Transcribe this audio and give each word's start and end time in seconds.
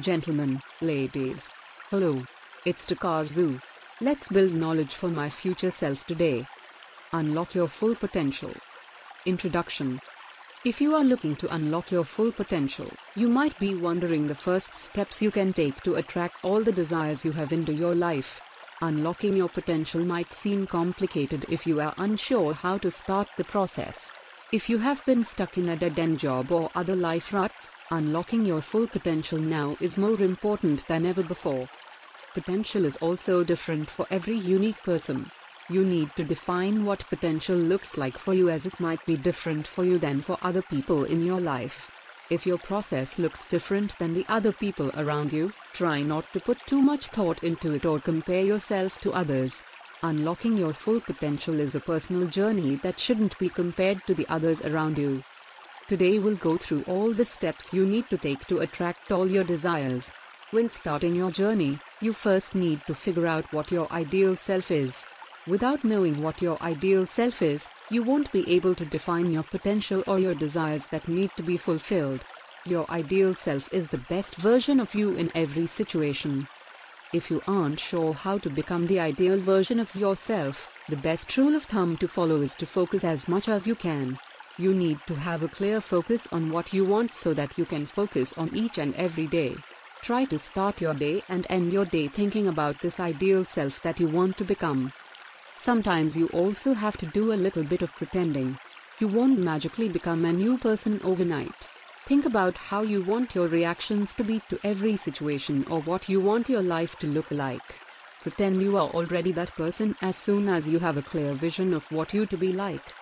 Gentlemen, 0.00 0.62
ladies. 0.80 1.50
Hello. 1.90 2.24
It's 2.64 2.86
Takazun. 2.86 3.60
Let's 4.00 4.30
build 4.30 4.54
knowledge 4.54 4.94
for 4.94 5.10
my 5.10 5.28
future 5.28 5.70
self 5.70 6.06
today. 6.06 6.46
Unlock 7.12 7.54
your 7.54 7.68
full 7.68 7.94
potential. 7.94 8.52
Introduction 9.26 10.00
If 10.64 10.80
you 10.80 10.94
are 10.94 11.04
looking 11.04 11.36
to 11.36 11.54
unlock 11.54 11.90
your 11.90 12.04
full 12.04 12.32
potential, 12.32 12.90
you 13.14 13.28
might 13.28 13.58
be 13.58 13.74
wondering 13.74 14.26
the 14.26 14.34
first 14.34 14.74
steps 14.74 15.20
you 15.20 15.30
can 15.30 15.52
take 15.52 15.82
to 15.82 15.96
attract 15.96 16.42
all 16.42 16.62
the 16.62 16.72
desires 16.72 17.22
you 17.22 17.32
have 17.32 17.52
into 17.52 17.74
your 17.74 17.94
life. 17.94 18.40
Unlocking 18.80 19.36
your 19.36 19.50
potential 19.50 20.02
might 20.02 20.32
seem 20.32 20.66
complicated 20.66 21.44
if 21.50 21.66
you 21.66 21.78
are 21.78 21.92
unsure 21.98 22.54
how 22.54 22.78
to 22.78 22.90
start 22.90 23.28
the 23.36 23.44
process. 23.44 24.14
If 24.50 24.70
you 24.70 24.78
have 24.78 25.04
been 25.04 25.24
stuck 25.24 25.58
in 25.58 25.68
a 25.68 25.76
dead 25.76 25.98
end 25.98 26.20
job 26.20 26.50
or 26.50 26.70
other 26.74 26.96
life 26.96 27.34
ruts, 27.34 27.70
unlocking 27.90 28.46
your 28.46 28.60
full 28.60 28.86
potential 28.86 29.38
now 29.38 29.76
is 29.80 29.98
more 29.98 30.20
important 30.20 30.86
than 30.86 31.04
ever 31.04 31.22
before. 31.22 31.68
Potential 32.34 32.84
is 32.84 32.96
also 32.96 33.42
different 33.42 33.90
for 33.90 34.06
every 34.10 34.36
unique 34.36 34.80
person. 34.82 35.30
You 35.68 35.84
need 35.84 36.14
to 36.16 36.24
define 36.24 36.84
what 36.84 37.08
potential 37.08 37.56
looks 37.56 37.96
like 37.96 38.18
for 38.18 38.34
you 38.34 38.48
as 38.50 38.66
it 38.66 38.78
might 38.80 39.04
be 39.06 39.16
different 39.16 39.66
for 39.66 39.84
you 39.84 39.98
than 39.98 40.20
for 40.20 40.38
other 40.42 40.62
people 40.62 41.04
in 41.04 41.24
your 41.24 41.40
life. 41.40 41.90
If 42.30 42.46
your 42.46 42.58
process 42.58 43.18
looks 43.18 43.44
different 43.44 43.98
than 43.98 44.14
the 44.14 44.26
other 44.28 44.52
people 44.52 44.92
around 44.96 45.32
you, 45.32 45.52
try 45.72 46.02
not 46.02 46.32
to 46.32 46.40
put 46.40 46.64
too 46.66 46.80
much 46.80 47.08
thought 47.08 47.42
into 47.42 47.72
it 47.74 47.84
or 47.84 47.98
compare 47.98 48.42
yourself 48.42 49.00
to 49.00 49.12
others. 49.12 49.64
Unlocking 50.04 50.56
your 50.56 50.72
full 50.72 51.00
potential 51.00 51.58
is 51.58 51.74
a 51.74 51.80
personal 51.80 52.28
journey 52.28 52.76
that 52.76 53.00
shouldn't 53.00 53.36
be 53.38 53.48
compared 53.48 54.06
to 54.06 54.14
the 54.14 54.26
others 54.28 54.62
around 54.62 54.96
you. 54.96 55.24
Today 55.90 56.20
we'll 56.20 56.36
go 56.36 56.56
through 56.56 56.84
all 56.86 57.12
the 57.12 57.24
steps 57.24 57.74
you 57.74 57.84
need 57.84 58.08
to 58.10 58.16
take 58.16 58.46
to 58.46 58.60
attract 58.60 59.10
all 59.10 59.28
your 59.28 59.42
desires. 59.42 60.12
When 60.52 60.68
starting 60.68 61.16
your 61.16 61.32
journey, 61.32 61.80
you 62.00 62.12
first 62.12 62.54
need 62.54 62.82
to 62.86 62.94
figure 62.94 63.26
out 63.26 63.52
what 63.52 63.72
your 63.72 63.90
ideal 63.92 64.36
self 64.36 64.70
is. 64.70 65.04
Without 65.48 65.82
knowing 65.82 66.22
what 66.22 66.40
your 66.40 66.62
ideal 66.62 67.08
self 67.08 67.42
is, 67.42 67.68
you 67.90 68.04
won't 68.04 68.30
be 68.30 68.48
able 68.48 68.76
to 68.76 68.84
define 68.84 69.32
your 69.32 69.42
potential 69.42 70.04
or 70.06 70.20
your 70.20 70.36
desires 70.36 70.86
that 70.86 71.08
need 71.08 71.32
to 71.36 71.42
be 71.42 71.56
fulfilled. 71.56 72.20
Your 72.64 72.88
ideal 72.88 73.34
self 73.34 73.68
is 73.74 73.88
the 73.88 74.04
best 74.14 74.36
version 74.36 74.78
of 74.78 74.94
you 74.94 75.16
in 75.16 75.32
every 75.34 75.66
situation. 75.66 76.46
If 77.12 77.32
you 77.32 77.42
aren't 77.48 77.80
sure 77.80 78.12
how 78.12 78.38
to 78.38 78.48
become 78.48 78.86
the 78.86 79.00
ideal 79.00 79.40
version 79.40 79.80
of 79.80 79.92
yourself, 79.96 80.68
the 80.88 81.02
best 81.08 81.36
rule 81.36 81.56
of 81.56 81.64
thumb 81.64 81.96
to 81.96 82.06
follow 82.06 82.42
is 82.42 82.54
to 82.56 82.64
focus 82.64 83.02
as 83.02 83.26
much 83.26 83.48
as 83.48 83.66
you 83.66 83.74
can. 83.74 84.20
You 84.60 84.74
need 84.74 84.98
to 85.06 85.14
have 85.14 85.42
a 85.42 85.48
clear 85.48 85.80
focus 85.80 86.28
on 86.30 86.50
what 86.52 86.74
you 86.74 86.84
want 86.84 87.14
so 87.14 87.32
that 87.32 87.56
you 87.56 87.64
can 87.64 87.86
focus 87.86 88.34
on 88.36 88.54
each 88.54 88.76
and 88.76 88.94
every 88.94 89.26
day. 89.26 89.56
Try 90.02 90.26
to 90.26 90.38
start 90.38 90.82
your 90.82 90.92
day 90.92 91.22
and 91.30 91.46
end 91.48 91.72
your 91.72 91.86
day 91.86 92.08
thinking 92.08 92.46
about 92.46 92.78
this 92.82 93.00
ideal 93.00 93.46
self 93.46 93.80
that 93.80 93.98
you 93.98 94.06
want 94.06 94.36
to 94.36 94.44
become. 94.44 94.92
Sometimes 95.56 96.14
you 96.14 96.26
also 96.34 96.74
have 96.74 96.98
to 96.98 97.06
do 97.06 97.32
a 97.32 97.42
little 97.46 97.64
bit 97.64 97.80
of 97.80 97.94
pretending. 97.94 98.58
You 98.98 99.08
won't 99.08 99.38
magically 99.38 99.88
become 99.88 100.26
a 100.26 100.32
new 100.34 100.58
person 100.58 101.00
overnight. 101.02 101.70
Think 102.04 102.26
about 102.26 102.58
how 102.58 102.82
you 102.82 103.00
want 103.00 103.34
your 103.34 103.48
reactions 103.48 104.12
to 104.16 104.24
be 104.24 104.42
to 104.50 104.60
every 104.62 104.98
situation 104.98 105.64
or 105.70 105.80
what 105.80 106.06
you 106.10 106.20
want 106.20 106.50
your 106.50 106.62
life 106.62 106.98
to 106.98 107.06
look 107.06 107.30
like. 107.30 107.80
Pretend 108.20 108.60
you 108.60 108.76
are 108.76 108.90
already 108.90 109.32
that 109.32 109.52
person 109.52 109.96
as 110.02 110.16
soon 110.16 110.50
as 110.50 110.68
you 110.68 110.80
have 110.80 110.98
a 110.98 111.02
clear 111.02 111.32
vision 111.32 111.72
of 111.72 111.90
what 111.90 112.12
you 112.12 112.26
to 112.26 112.36
be 112.36 112.52
like. 112.52 112.92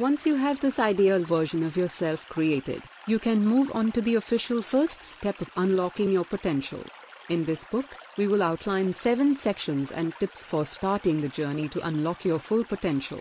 Once 0.00 0.24
you 0.24 0.34
have 0.34 0.58
this 0.60 0.78
ideal 0.78 1.22
version 1.22 1.62
of 1.62 1.76
yourself 1.76 2.26
created, 2.30 2.82
you 3.06 3.18
can 3.18 3.44
move 3.44 3.70
on 3.74 3.92
to 3.92 4.00
the 4.00 4.14
official 4.14 4.62
first 4.62 5.02
step 5.02 5.38
of 5.42 5.50
unlocking 5.56 6.10
your 6.10 6.24
potential. 6.24 6.82
In 7.28 7.44
this 7.44 7.64
book, 7.64 7.84
we 8.16 8.26
will 8.26 8.42
outline 8.42 8.94
seven 8.94 9.34
sections 9.34 9.90
and 9.90 10.14
tips 10.14 10.42
for 10.42 10.64
starting 10.64 11.20
the 11.20 11.28
journey 11.28 11.68
to 11.68 11.86
unlock 11.86 12.24
your 12.24 12.38
full 12.38 12.64
potential. 12.64 13.20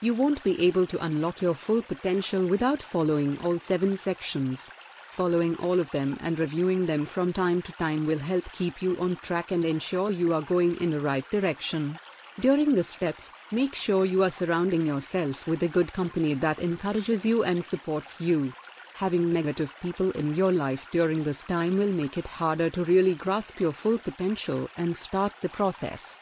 You 0.00 0.14
won't 0.14 0.42
be 0.42 0.58
able 0.66 0.86
to 0.86 1.04
unlock 1.04 1.42
your 1.42 1.52
full 1.52 1.82
potential 1.82 2.46
without 2.46 2.82
following 2.82 3.38
all 3.40 3.58
seven 3.58 3.94
sections. 3.98 4.70
Following 5.10 5.56
all 5.56 5.78
of 5.78 5.90
them 5.90 6.16
and 6.22 6.38
reviewing 6.38 6.86
them 6.86 7.04
from 7.04 7.34
time 7.34 7.60
to 7.60 7.72
time 7.72 8.06
will 8.06 8.18
help 8.18 8.50
keep 8.52 8.80
you 8.80 8.96
on 8.98 9.16
track 9.16 9.50
and 9.50 9.62
ensure 9.62 10.10
you 10.10 10.32
are 10.32 10.40
going 10.40 10.80
in 10.80 10.90
the 10.90 11.00
right 11.00 11.30
direction. 11.30 11.98
During 12.40 12.76
the 12.76 12.84
steps, 12.84 13.32
make 13.50 13.74
sure 13.74 14.04
you 14.04 14.22
are 14.22 14.30
surrounding 14.30 14.86
yourself 14.86 15.48
with 15.48 15.60
a 15.64 15.68
good 15.68 15.92
company 15.92 16.34
that 16.34 16.60
encourages 16.60 17.26
you 17.26 17.42
and 17.42 17.64
supports 17.64 18.20
you. 18.20 18.52
Having 18.94 19.32
negative 19.32 19.74
people 19.82 20.12
in 20.12 20.36
your 20.36 20.52
life 20.52 20.86
during 20.92 21.24
this 21.24 21.42
time 21.42 21.76
will 21.76 21.90
make 21.90 22.16
it 22.16 22.28
harder 22.28 22.70
to 22.70 22.84
really 22.84 23.16
grasp 23.16 23.58
your 23.58 23.72
full 23.72 23.98
potential 23.98 24.68
and 24.76 24.96
start 24.96 25.32
the 25.40 25.48
process. 25.48 26.16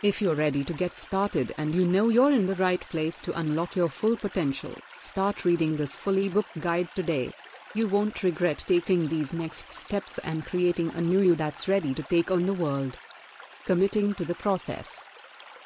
If 0.00 0.22
you're 0.22 0.36
ready 0.36 0.62
to 0.62 0.72
get 0.72 0.96
started 0.96 1.52
and 1.58 1.74
you 1.74 1.84
know 1.84 2.08
you're 2.08 2.30
in 2.30 2.46
the 2.46 2.54
right 2.54 2.80
place 2.80 3.20
to 3.22 3.36
unlock 3.36 3.74
your 3.74 3.88
full 3.88 4.16
potential, 4.16 4.76
start 5.00 5.44
reading 5.44 5.76
this 5.76 5.96
full 5.96 6.18
ebook 6.18 6.46
guide 6.60 6.88
today. 6.94 7.32
You 7.74 7.88
won't 7.88 8.22
regret 8.22 8.62
taking 8.64 9.08
these 9.08 9.34
next 9.34 9.72
steps 9.72 10.18
and 10.18 10.46
creating 10.46 10.92
a 10.94 11.00
new 11.00 11.18
you 11.18 11.34
that's 11.34 11.68
ready 11.68 11.94
to 11.94 12.02
take 12.04 12.30
on 12.30 12.46
the 12.46 12.54
world. 12.54 12.96
Committing 13.64 14.14
to 14.14 14.24
the 14.24 14.36
process. 14.36 15.02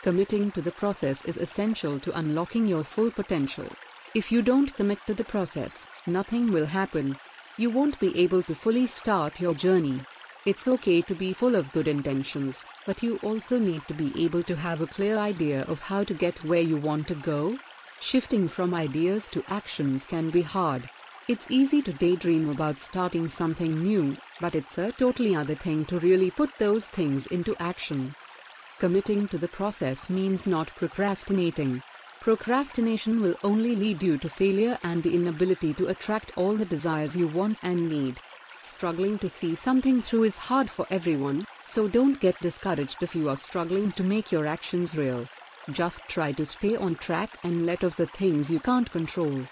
Committing 0.03 0.51
to 0.51 0.61
the 0.61 0.73
process 0.73 1.25
is 1.27 1.37
essential 1.37 2.01
to 2.01 2.19
unlocking 2.19 2.67
your 2.67 2.83
full 2.83 3.09
potential. 3.09 3.69
If 4.17 4.33
you 4.33 4.43
don't 4.43 4.75
commit 4.75 4.99
to 5.07 5.15
the 5.15 5.23
process, 5.23 5.87
nothing 6.09 6.51
will 6.51 6.67
happen. 6.67 7.17
You 7.57 7.71
won't 7.71 8.01
be 8.01 8.19
able 8.19 8.43
to 8.43 8.55
fully 8.55 8.87
start 8.89 9.41
your 9.41 9.55
journey. 9.55 10.01
It's 10.45 10.67
okay 10.67 11.03
to 11.03 11.15
be 11.15 11.33
full 11.33 11.55
of 11.55 11.71
good 11.71 11.87
intentions, 11.87 12.67
but 12.85 13.01
you 13.05 13.21
also 13.23 13.61
need 13.61 13.87
to 13.87 13.95
be 13.95 14.13
able 14.25 14.43
to 14.43 14.57
have 14.57 14.81
a 14.81 14.89
clear 14.89 15.17
idea 15.17 15.63
of 15.69 15.79
how 15.79 16.03
to 16.03 16.15
get 16.15 16.43
where 16.43 16.61
you 16.61 16.79
want 16.79 17.07
to 17.07 17.15
go. 17.15 17.57
Shifting 18.01 18.49
from 18.49 18.75
ideas 18.75 19.29
to 19.29 19.45
actions 19.47 20.05
can 20.05 20.31
be 20.31 20.43
hard. 20.43 20.91
It's 21.29 21.49
easy 21.49 21.81
to 21.83 21.93
daydream 21.93 22.51
about 22.51 22.81
starting 22.81 23.29
something 23.29 23.81
new, 23.81 24.17
but 24.41 24.57
it's 24.57 24.79
a 24.79 24.91
totally 24.91 25.37
other 25.37 25.55
thing 25.55 25.85
to 25.85 26.01
really 26.01 26.33
put 26.33 26.51
those 26.59 26.89
things 26.89 27.29
into 27.29 27.55
action. 27.61 28.17
Committing 28.79 29.29
to 29.29 29.39
the 29.39 29.49
process 29.49 30.11
means 30.11 30.47
not 30.47 30.69
procrastinating. 30.77 31.83
Procrastination 32.21 33.21
will 33.21 33.37
only 33.43 33.75
lead 33.75 34.03
you 34.03 34.19
to 34.19 34.29
failure 34.29 34.79
and 34.83 35.03
the 35.03 35.15
inability 35.15 35.75
to 35.75 35.89
attract 35.89 36.33
all 36.37 36.55
the 36.55 36.65
desires 36.65 37.17
you 37.17 37.29
want 37.29 37.59
and 37.63 37.89
need. 37.89 38.19
Struggling 38.63 39.19
to 39.19 39.29
see 39.29 39.55
something 39.55 40.01
through 40.01 40.25
is 40.25 40.37
hard 40.37 40.71
for 40.71 40.87
everyone, 40.89 41.45
so 41.65 41.89
don't 41.89 42.21
get 42.21 42.39
discouraged 42.41 43.03
if 43.03 43.15
you 43.15 43.29
are 43.29 43.37
struggling 43.37 43.91
to 43.93 44.05
make 44.05 44.31
your 44.31 44.47
actions 44.47 44.97
real. 44.97 45.27
Just 45.71 46.09
try 46.09 46.33
to 46.33 46.47
stay 46.47 46.77
on 46.77 46.95
track 46.95 47.39
and 47.43 47.67
let 47.67 47.83
of 47.83 47.97
the 47.97 48.07
things 48.07 48.51
you 48.51 48.61
can't 48.61 48.91
control. 48.91 49.47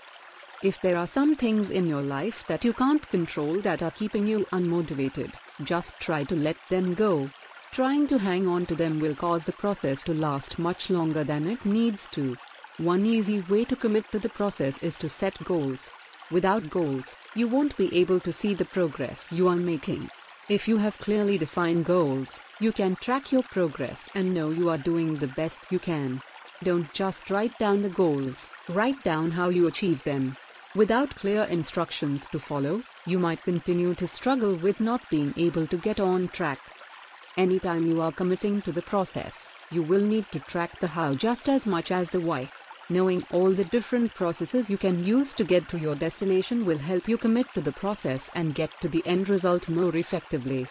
If 0.63 0.81
there 0.81 0.97
are 0.97 1.07
some 1.07 1.37
things 1.37 1.71
in 1.71 1.87
your 1.87 2.03
life 2.03 2.47
that 2.47 2.65
you 2.65 2.73
can't 2.73 3.09
control 3.11 3.61
that 3.63 3.83
are 3.83 3.91
keeping 3.91 4.27
you 4.27 4.45
unmotivated, 4.53 5.33
just 5.65 5.99
try 5.99 6.23
to 6.25 6.37
let 6.37 6.57
them 6.69 6.95
go. 6.95 7.31
Trying 7.73 8.09
to 8.09 8.19
hang 8.19 8.49
on 8.49 8.67
to 8.67 8.75
them 8.75 8.99
will 8.99 9.15
cause 9.15 9.45
the 9.45 9.53
process 9.53 10.03
to 10.05 10.13
last 10.13 10.59
much 10.59 10.91
longer 10.91 11.23
than 11.23 11.47
it 11.47 11.65
needs 11.65 12.09
to. 12.09 12.37
One 12.79 13.07
easy 13.07 13.43
way 13.43 13.65
to 13.67 13.77
commit 13.77 14.11
to 14.11 14.19
the 14.19 14.29
process 14.29 14.83
is 14.83 14.99
to 14.99 15.09
set 15.09 15.45
goals. 15.45 15.93
Without 16.33 16.69
goals, 16.69 17.17
you 17.37 17.47
won't 17.47 17.77
be 17.77 17.97
able 17.97 18.19
to 18.21 18.33
see 18.33 18.55
the 18.55 18.65
progress 18.65 19.29
you 19.31 19.47
are 19.47 19.55
making. 19.55 20.11
If 20.49 20.67
you 20.67 20.79
have 20.79 20.99
clearly 20.99 21.39
defined 21.39 21.85
goals, 21.85 22.41
you 22.59 22.73
can 22.73 22.97
track 22.97 23.31
your 23.31 23.45
progress 23.45 24.11
and 24.17 24.35
know 24.35 24.51
you 24.51 24.69
are 24.69 24.79
doing 24.79 25.15
the 25.15 25.29
best 25.29 25.67
you 25.71 25.79
can. 25.79 26.23
Don't 26.65 26.93
just 26.93 27.31
write 27.31 27.57
down 27.61 27.83
the 27.83 27.89
goals, 27.89 28.51
write 28.69 29.01
down 29.05 29.31
how 29.31 29.49
you 29.49 29.69
achieve 29.69 30.03
them. 30.03 30.37
Without 30.75 31.15
clear 31.15 31.45
instructions 31.45 32.27
to 32.33 32.41
follow, 32.41 32.83
you 33.07 33.21
might 33.21 33.45
continue 33.45 33.95
to 33.95 34.09
struggle 34.09 34.57
with 34.57 34.81
not 34.81 35.09
being 35.09 35.33
able 35.37 35.69
to 35.69 35.77
get 35.77 36.01
on 36.01 36.27
track. 36.29 36.59
Anytime 37.37 37.87
you 37.87 38.01
are 38.01 38.11
committing 38.11 38.61
to 38.63 38.73
the 38.73 38.83
process, 38.83 39.53
you 39.71 39.83
will 39.83 40.01
need 40.01 40.27
to 40.33 40.41
track 40.41 40.81
the 40.81 40.89
how 40.89 41.15
just 41.15 41.49
as 41.49 41.67
much 41.67 41.93
as 41.93 42.11
the 42.11 42.21
why. 42.21 42.51
Knowing 42.89 43.25
all 43.31 43.53
the 43.53 43.65
different 43.65 44.13
processes 44.15 44.69
you 44.69 44.77
can 44.77 45.05
use 45.05 45.33
to 45.35 45.45
get 45.45 45.69
to 45.69 45.79
your 45.79 45.95
destination 45.95 46.67
will 46.67 46.79
help 46.79 47.07
you 47.07 47.17
commit 47.17 47.47
to 47.55 47.61
the 47.61 47.71
process 47.71 48.31
and 48.35 48.57
get 48.57 48.71
to 48.81 48.89
the 48.89 49.03
end 49.07 49.29
result 49.29 49.69
more 49.69 49.95
effectively. 49.95 50.67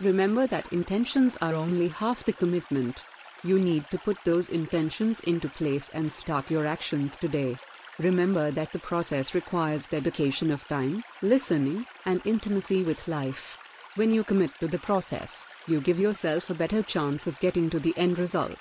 Remember 0.00 0.46
that 0.46 0.70
intentions 0.70 1.38
are 1.40 1.54
only 1.54 1.88
half 1.88 2.24
the 2.24 2.34
commitment. 2.34 3.02
You 3.42 3.58
need 3.58 3.88
to 3.90 3.98
put 3.98 4.18
those 4.24 4.50
intentions 4.50 5.20
into 5.20 5.48
place 5.48 5.88
and 5.94 6.12
start 6.12 6.50
your 6.50 6.66
actions 6.66 7.16
today. 7.16 7.56
Remember 7.98 8.50
that 8.50 8.72
the 8.72 8.78
process 8.78 9.34
requires 9.34 9.88
dedication 9.88 10.50
of 10.50 10.68
time, 10.68 11.02
listening, 11.22 11.86
and 12.04 12.20
intimacy 12.26 12.82
with 12.82 13.08
life. 13.08 13.56
When 13.96 14.12
you 14.12 14.24
commit 14.24 14.50
to 14.60 14.68
the 14.68 14.78
process, 14.78 15.48
you 15.66 15.80
give 15.80 15.98
yourself 15.98 16.50
a 16.50 16.54
better 16.54 16.82
chance 16.82 17.26
of 17.26 17.40
getting 17.40 17.70
to 17.70 17.80
the 17.80 17.94
end 17.96 18.18
result. 18.18 18.58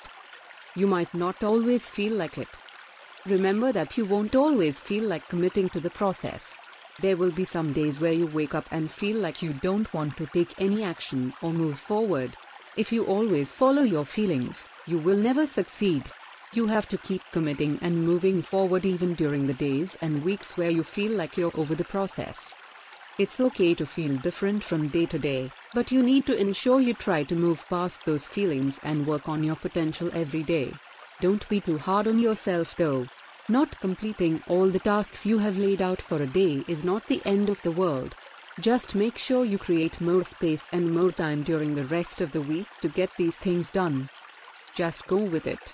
You 0.76 0.88
might 0.88 1.14
not 1.14 1.44
always 1.44 1.88
feel 1.88 2.14
like 2.14 2.38
it. 2.38 2.48
Remember 3.26 3.74
that 3.74 3.98
you 3.98 4.06
won't 4.06 4.34
always 4.34 4.80
feel 4.80 5.04
like 5.04 5.28
committing 5.28 5.68
to 5.70 5.82
the 5.82 5.90
process. 5.90 6.58
There 7.02 7.18
will 7.18 7.32
be 7.32 7.44
some 7.44 7.74
days 7.74 8.00
where 8.00 8.14
you 8.14 8.28
wake 8.28 8.56
up 8.56 8.66
and 8.72 8.90
feel 8.90 9.18
like 9.18 9.42
you 9.42 9.52
don't 9.52 9.94
want 9.94 10.16
to 10.16 10.26
take 10.28 10.54
any 10.58 10.86
action 10.86 11.34
or 11.42 11.52
move 11.52 11.78
forward. 11.78 12.38
If 12.78 12.94
you 12.94 13.04
always 13.04 13.52
follow 13.52 13.84
your 13.84 14.06
feelings, 14.06 14.70
you 14.88 15.00
will 15.00 15.18
never 15.18 15.46
succeed. 15.46 16.06
You 16.54 16.68
have 16.68 16.88
to 16.88 16.98
keep 16.98 17.22
committing 17.34 17.78
and 17.82 18.06
moving 18.06 18.42
forward 18.42 18.86
even 18.86 19.16
during 19.16 19.48
the 19.48 19.54
days 19.54 19.98
and 20.02 20.24
weeks 20.24 20.56
where 20.56 20.70
you 20.70 20.84
feel 20.84 21.12
like 21.12 21.36
you're 21.36 21.60
over 21.60 21.76
the 21.76 21.84
process. 21.84 22.54
It's 23.18 23.40
okay 23.40 23.74
to 23.76 23.86
feel 23.86 24.18
different 24.18 24.62
from 24.62 24.90
day 24.90 25.06
to 25.06 25.18
day, 25.18 25.50
but 25.74 25.90
you 25.90 26.04
need 26.04 26.26
to 26.26 26.38
ensure 26.38 26.82
you 26.82 26.94
try 26.94 27.24
to 27.24 27.36
move 27.36 27.64
past 27.70 28.04
those 28.04 28.28
feelings 28.28 28.78
and 28.84 29.08
work 29.08 29.30
on 29.30 29.42
your 29.42 29.56
potential 29.56 30.12
every 30.14 30.44
day. 30.44 30.74
Don't 31.22 31.48
be 31.48 31.62
too 31.62 31.78
hard 31.78 32.08
on 32.08 32.20
yourself 32.20 32.76
though. 32.76 33.06
Not 33.48 33.80
completing 33.80 34.44
all 34.50 34.68
the 34.68 34.80
tasks 34.80 35.26
you 35.26 35.38
have 35.38 35.58
laid 35.58 35.82
out 35.82 36.02
for 36.02 36.22
a 36.22 36.28
day 36.28 36.66
is 36.68 36.84
not 36.84 37.08
the 37.08 37.22
end 37.24 37.48
of 37.48 37.62
the 37.62 37.72
world. 37.72 38.16
Just 38.60 38.96
make 38.96 39.18
sure 39.18 39.46
you 39.46 39.58
create 39.58 40.02
more 40.02 40.26
space 40.26 40.66
and 40.74 40.94
more 40.94 41.14
time 41.14 41.44
during 41.44 41.74
the 41.74 41.86
rest 41.86 42.20
of 42.20 42.34
the 42.34 42.42
week 42.42 42.68
to 42.82 42.90
get 42.90 43.12
these 43.18 43.38
things 43.38 43.70
done. 43.70 44.10
Just 44.74 45.08
go 45.08 45.18
with 45.18 45.48
it. 45.48 45.74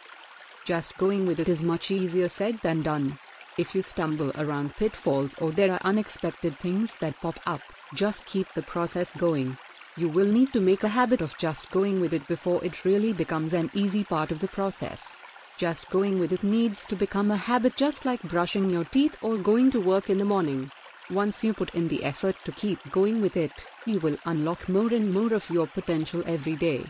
Just 0.64 0.96
going 1.00 1.26
with 1.26 1.40
it 1.40 1.50
is 1.50 1.64
much 1.64 1.90
easier 1.90 2.30
said 2.30 2.60
than 2.62 2.84
done. 2.84 3.18
If 3.62 3.76
you 3.76 3.84
stumble 3.84 4.32
around 4.40 4.76
pitfalls 4.76 5.36
or 5.38 5.52
there 5.52 5.72
are 5.72 5.80
unexpected 5.84 6.58
things 6.58 6.96
that 6.96 7.22
pop 7.22 7.40
up, 7.46 7.62
just 7.94 8.26
keep 8.26 8.52
the 8.56 8.64
process 8.64 9.16
going. 9.16 9.56
You 9.96 10.08
will 10.10 10.26
need 10.26 10.52
to 10.54 10.60
make 10.60 10.84
a 10.84 10.88
habit 10.88 11.22
of 11.22 11.38
just 11.38 11.70
going 11.70 12.02
with 12.02 12.12
it 12.12 12.28
before 12.28 12.66
it 12.66 12.84
really 12.86 13.14
becomes 13.14 13.54
an 13.54 13.70
easy 13.76 14.04
part 14.04 14.32
of 14.32 14.40
the 14.40 14.48
process. 14.48 15.16
Just 15.58 15.88
going 15.92 16.18
with 16.18 16.32
it 16.32 16.44
needs 16.44 16.88
to 16.88 16.96
become 16.96 17.30
a 17.30 17.38
habit 17.38 17.76
just 17.76 18.04
like 18.04 18.24
brushing 18.24 18.68
your 18.68 18.86
teeth 18.86 19.16
or 19.22 19.38
going 19.38 19.70
to 19.70 19.80
work 19.80 20.10
in 20.10 20.18
the 20.18 20.26
morning. 20.26 20.72
Once 21.12 21.44
you 21.44 21.54
put 21.54 21.76
in 21.76 21.88
the 21.88 22.04
effort 22.04 22.36
to 22.46 22.52
keep 22.54 22.80
going 22.90 23.22
with 23.22 23.38
it, 23.38 23.68
you 23.86 24.00
will 24.00 24.18
unlock 24.26 24.68
more 24.70 24.92
and 24.92 25.14
more 25.14 25.36
of 25.36 25.48
your 25.52 25.68
potential 25.68 26.24
every 26.26 26.56
day. 26.56 26.84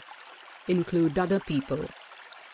Include 0.69 1.19
other 1.19 1.41
people. 1.41 1.85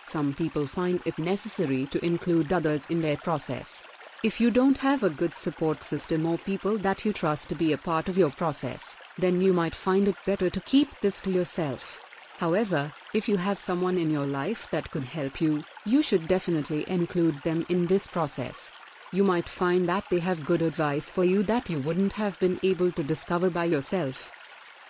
Some 0.07 0.33
people 0.33 0.65
find 0.65 1.03
it 1.05 1.19
necessary 1.19 1.85
to 1.91 2.03
include 2.03 2.51
others 2.51 2.87
in 2.89 3.01
their 3.01 3.17
process. 3.17 3.83
If 4.23 4.41
you 4.41 4.49
don't 4.49 4.79
have 4.79 5.03
a 5.03 5.11
good 5.11 5.35
support 5.35 5.83
system 5.83 6.25
or 6.25 6.39
people 6.39 6.79
that 6.79 7.05
you 7.05 7.13
trust 7.13 7.49
to 7.49 7.55
be 7.55 7.73
a 7.73 7.77
part 7.77 8.09
of 8.09 8.17
your 8.17 8.31
process, 8.31 8.97
then 9.19 9.39
you 9.41 9.53
might 9.53 9.75
find 9.75 10.07
it 10.07 10.15
better 10.25 10.49
to 10.49 10.59
keep 10.61 10.89
this 11.01 11.21
to 11.21 11.31
yourself. 11.31 11.99
However, 12.39 12.91
if 13.13 13.29
you 13.29 13.37
have 13.37 13.59
someone 13.59 13.99
in 13.99 14.09
your 14.09 14.25
life 14.25 14.67
that 14.71 14.89
could 14.89 15.03
help 15.03 15.39
you, 15.39 15.63
you 15.85 16.01
should 16.01 16.27
definitely 16.27 16.83
include 16.89 17.43
them 17.43 17.63
in 17.69 17.85
this 17.85 18.07
process. 18.07 18.73
You 19.11 19.23
might 19.23 19.47
find 19.47 19.87
that 19.87 20.05
they 20.09 20.19
have 20.19 20.47
good 20.47 20.63
advice 20.63 21.11
for 21.11 21.23
you 21.23 21.43
that 21.43 21.69
you 21.69 21.79
wouldn't 21.79 22.13
have 22.13 22.39
been 22.39 22.59
able 22.63 22.91
to 22.93 23.03
discover 23.03 23.51
by 23.51 23.65
yourself. 23.65 24.31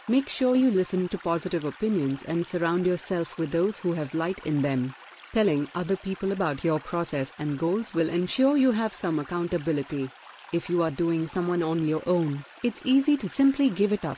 Make 0.08 0.30
sure 0.30 0.56
you 0.56 0.72
listen 0.72 1.10
to 1.10 1.18
positive 1.18 1.66
opinions 1.66 2.24
and 2.24 2.48
surround 2.48 2.88
yourself 2.88 3.38
with 3.38 3.52
those 3.52 3.78
who 3.80 3.92
have 3.92 4.14
light 4.14 4.40
in 4.46 4.62
them. 4.62 4.96
Telling 5.34 5.68
other 5.76 5.98
people 5.98 6.32
about 6.32 6.64
your 6.64 6.80
process 6.80 7.32
and 7.38 7.60
goals 7.60 7.94
will 7.94 8.10
ensure 8.10 8.58
you 8.58 8.72
have 8.72 8.94
some 8.94 9.20
accountability. 9.20 10.10
If 10.54 10.70
you 10.70 10.82
are 10.82 10.92
doing 10.92 11.28
someone 11.28 11.62
on 11.62 11.88
your 11.88 12.02
own, 12.08 12.46
it's 12.64 12.86
easy 12.86 13.18
to 13.18 13.28
simply 13.28 13.70
give 13.70 13.92
it 13.92 14.06
up. 14.06 14.18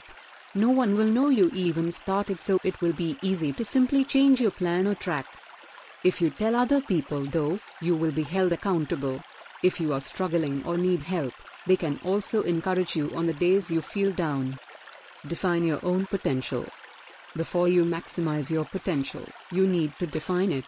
No 0.53 0.69
one 0.69 0.95
will 0.95 1.07
know 1.07 1.29
you 1.29 1.51
even 1.53 1.91
started 1.91 2.41
so 2.41 2.59
it 2.63 2.79
will 2.81 2.94
be 2.94 3.17
easy 3.21 3.51
to 3.53 3.65
simply 3.65 4.03
change 4.03 4.39
your 4.39 4.51
plan 4.51 4.88
or 4.88 4.95
track. 4.95 5.25
If 6.03 6.21
you 6.21 6.29
tell 6.29 6.56
other 6.56 6.81
people 6.81 7.25
though, 7.25 7.59
you 7.81 7.95
will 7.95 8.11
be 8.11 8.23
held 8.23 8.53
accountable. 8.53 9.21
If 9.61 9.79
you 9.79 9.91
are 9.94 10.01
struggling 10.01 10.63
or 10.65 10.77
need 10.77 11.01
help, 11.01 11.33
they 11.67 11.75
can 11.75 12.00
also 12.03 12.44
encourage 12.44 12.95
you 12.95 13.11
on 13.15 13.25
the 13.25 13.33
days 13.33 13.69
you 13.69 13.81
feel 13.81 14.11
down. 14.11 14.57
Define 15.27 15.63
your 15.63 15.83
own 15.83 16.06
potential. 16.06 16.65
Before 17.35 17.67
you 17.67 17.83
maximize 17.83 18.50
your 18.50 18.65
potential, 18.65 19.25
you 19.51 19.67
need 19.67 19.94
to 20.00 20.07
define 20.07 20.51
it. 20.51 20.65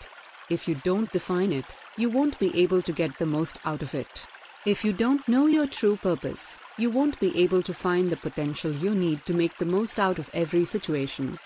If 0.51 0.67
you 0.67 0.75
don't 0.75 1.09
define 1.13 1.53
it, 1.53 1.63
you 1.95 2.09
won't 2.09 2.37
be 2.37 2.51
able 2.61 2.81
to 2.81 2.91
get 2.91 3.17
the 3.17 3.25
most 3.25 3.57
out 3.63 3.81
of 3.81 3.95
it. 3.95 4.25
If 4.65 4.83
you 4.83 4.91
don't 4.91 5.25
know 5.25 5.47
your 5.47 5.65
true 5.65 5.95
purpose, 5.95 6.59
you 6.77 6.89
won't 6.89 7.17
be 7.21 7.31
able 7.41 7.63
to 7.63 7.73
find 7.73 8.11
the 8.11 8.17
potential 8.17 8.69
you 8.69 8.93
need 8.93 9.25
to 9.27 9.33
make 9.33 9.57
the 9.57 9.71
most 9.77 9.97
out 9.97 10.19
of 10.19 10.29
every 10.33 10.65
situation. 10.65 11.39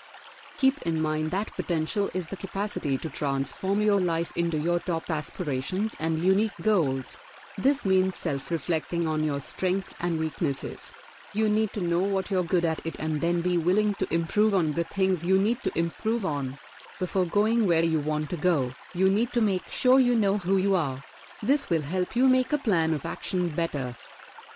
Keep 0.58 0.82
in 0.82 1.00
mind 1.00 1.30
that 1.30 1.54
potential 1.54 2.10
is 2.14 2.26
the 2.26 2.36
capacity 2.36 2.98
to 2.98 3.08
transform 3.08 3.80
your 3.80 4.00
life 4.00 4.32
into 4.36 4.58
your 4.58 4.80
top 4.80 5.08
aspirations 5.08 5.94
and 6.00 6.18
unique 6.18 6.58
goals. 6.60 7.16
This 7.56 7.86
means 7.86 8.16
self 8.16 8.50
reflecting 8.50 9.06
on 9.06 9.22
your 9.22 9.38
strengths 9.38 9.94
and 10.00 10.18
weaknesses. 10.18 10.94
You 11.32 11.48
need 11.48 11.72
to 11.74 11.80
know 11.80 12.02
what 12.02 12.32
you're 12.32 12.42
good 12.42 12.64
at 12.64 12.84
it 12.84 12.96
and 12.98 13.20
then 13.20 13.40
be 13.40 13.56
willing 13.56 13.94
to 14.00 14.12
improve 14.12 14.52
on 14.52 14.72
the 14.72 14.82
things 14.82 15.24
you 15.24 15.38
need 15.38 15.62
to 15.62 15.78
improve 15.78 16.26
on. 16.26 16.58
Before 16.98 17.26
going 17.26 17.66
where 17.66 17.84
you 17.84 18.00
want 18.00 18.30
to 18.30 18.38
go, 18.38 18.72
you 18.94 19.10
need 19.10 19.30
to 19.34 19.42
make 19.42 19.68
sure 19.68 20.00
you 20.00 20.14
know 20.14 20.38
who 20.38 20.56
you 20.56 20.74
are. 20.74 21.04
This 21.42 21.68
will 21.68 21.82
help 21.82 22.16
you 22.16 22.26
make 22.26 22.54
a 22.54 22.58
plan 22.58 22.94
of 22.94 23.04
action 23.04 23.50
better. 23.50 23.94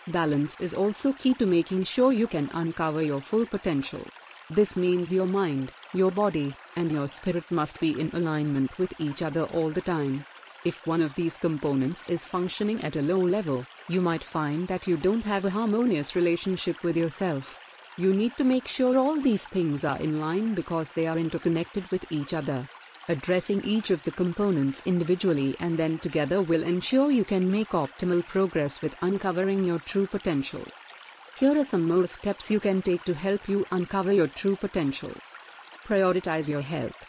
Balance 0.07 0.59
is 0.59 0.73
also 0.73 1.13
key 1.13 1.35
to 1.35 1.45
making 1.45 1.85
sure 1.85 2.13
you 2.13 2.27
can 2.27 2.49
uncover 2.55 3.03
your 3.03 3.21
full 3.21 3.45
potential. 3.45 4.03
This 4.49 4.75
means 4.75 5.13
your 5.13 5.27
mind, 5.27 5.71
your 5.93 6.11
body, 6.11 6.57
and 6.77 6.91
your 6.91 7.09
spirit 7.09 7.45
must 7.51 7.79
be 7.79 8.01
in 8.01 8.11
alignment 8.15 8.79
with 8.79 8.99
each 8.99 9.21
other 9.21 9.45
all 9.45 9.69
the 9.69 9.83
time. 9.83 10.25
If 10.65 10.87
one 10.87 11.03
of 11.03 11.15
these 11.15 11.37
components 11.37 12.05
is 12.09 12.25
functioning 12.25 12.83
at 12.83 12.97
a 12.97 13.03
low 13.03 13.21
level, 13.21 13.67
you 13.89 14.01
might 14.01 14.25
find 14.25 14.67
that 14.69 14.87
you 14.87 14.97
don't 14.97 15.25
have 15.25 15.45
a 15.45 15.51
harmonious 15.51 16.17
relationship 16.17 16.83
with 16.83 16.97
yourself. 16.97 17.61
You 18.01 18.15
need 18.15 18.35
to 18.39 18.45
make 18.45 18.67
sure 18.67 18.97
all 18.97 19.21
these 19.21 19.47
things 19.47 19.85
are 19.85 19.99
in 19.99 20.21
line 20.21 20.55
because 20.55 20.91
they 20.91 21.07
are 21.07 21.19
interconnected 21.19 21.85
with 21.91 22.11
each 22.11 22.33
other. 22.33 22.67
Addressing 23.11 23.63
each 23.63 23.91
of 23.91 24.03
the 24.05 24.11
components 24.11 24.83
individually 24.87 25.55
and 25.61 25.77
then 25.77 25.99
together 25.99 26.41
will 26.41 26.63
ensure 26.63 27.11
you 27.11 27.25
can 27.25 27.51
make 27.51 27.77
optimal 27.81 28.27
progress 28.27 28.81
with 28.81 28.97
uncovering 29.03 29.67
your 29.67 29.81
true 29.81 30.07
potential. 30.07 30.65
Here 31.39 31.59
are 31.59 31.63
some 31.63 31.87
more 31.87 32.07
steps 32.07 32.51
you 32.51 32.59
can 32.59 32.81
take 32.81 33.05
to 33.05 33.13
help 33.13 33.47
you 33.51 33.67
uncover 33.71 34.15
your 34.15 34.29
true 34.29 34.57
potential. 34.57 35.13
Prioritize 35.85 36.49
your 36.49 36.63
health. 36.63 37.07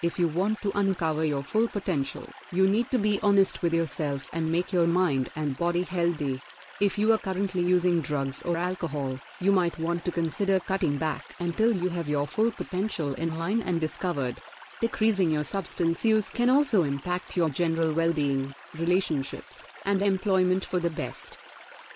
If 0.00 0.16
you 0.16 0.28
want 0.28 0.62
to 0.62 0.70
uncover 0.76 1.24
your 1.24 1.42
full 1.42 1.66
potential, 1.66 2.28
you 2.52 2.68
need 2.68 2.88
to 2.92 2.98
be 2.98 3.18
honest 3.20 3.64
with 3.64 3.74
yourself 3.74 4.28
and 4.32 4.52
make 4.52 4.72
your 4.72 4.86
mind 4.86 5.28
and 5.34 5.58
body 5.58 5.82
healthy. 5.82 6.40
If 6.80 6.98
you 6.98 7.12
are 7.12 7.18
currently 7.18 7.60
using 7.60 8.00
drugs 8.00 8.40
or 8.40 8.56
alcohol, 8.56 9.20
you 9.38 9.52
might 9.52 9.78
want 9.78 10.02
to 10.06 10.10
consider 10.10 10.58
cutting 10.58 10.96
back 10.96 11.34
until 11.38 11.76
you 11.76 11.90
have 11.90 12.08
your 12.08 12.26
full 12.26 12.50
potential 12.50 13.12
in 13.14 13.36
line 13.36 13.60
and 13.60 13.78
discovered. 13.78 14.38
Decreasing 14.80 15.30
your 15.30 15.44
substance 15.44 16.06
use 16.06 16.30
can 16.30 16.48
also 16.48 16.84
impact 16.84 17.36
your 17.36 17.50
general 17.50 17.92
well 17.92 18.14
being, 18.14 18.54
relationships, 18.78 19.68
and 19.84 20.00
employment 20.00 20.64
for 20.64 20.80
the 20.80 20.88
best. 20.88 21.38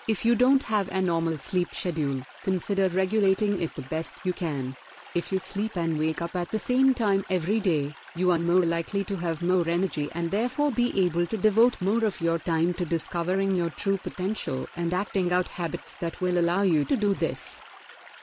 If 0.07 0.23
you 0.23 0.35
don't 0.35 0.61
have 0.61 0.87
a 0.89 1.01
normal 1.01 1.39
sleep 1.39 1.73
schedule, 1.73 2.21
consider 2.43 2.87
regulating 2.89 3.59
it 3.59 3.73
the 3.73 3.89
best 3.89 4.23
you 4.23 4.33
can. 4.33 4.75
If 5.15 5.31
you 5.31 5.39
sleep 5.39 5.77
and 5.77 5.97
wake 5.97 6.21
up 6.21 6.35
at 6.35 6.51
the 6.51 6.59
same 6.59 6.93
time 6.93 7.25
every 7.31 7.59
day, 7.59 7.95
you 8.15 8.31
are 8.31 8.39
more 8.39 8.65
likely 8.65 9.03
to 9.03 9.15
have 9.17 9.41
more 9.41 9.67
energy 9.67 10.09
and 10.13 10.31
therefore 10.31 10.71
be 10.71 11.05
able 11.05 11.25
to 11.27 11.37
devote 11.37 11.79
more 11.81 12.05
of 12.05 12.21
your 12.21 12.39
time 12.39 12.73
to 12.73 12.85
discovering 12.85 13.55
your 13.55 13.69
true 13.69 13.97
potential 13.97 14.67
and 14.77 14.93
acting 14.93 15.33
out 15.33 15.47
habits 15.47 15.95
that 15.95 16.21
will 16.21 16.37
allow 16.37 16.61
you 16.61 16.85
to 16.85 16.95
do 16.95 17.13
this. 17.13 17.59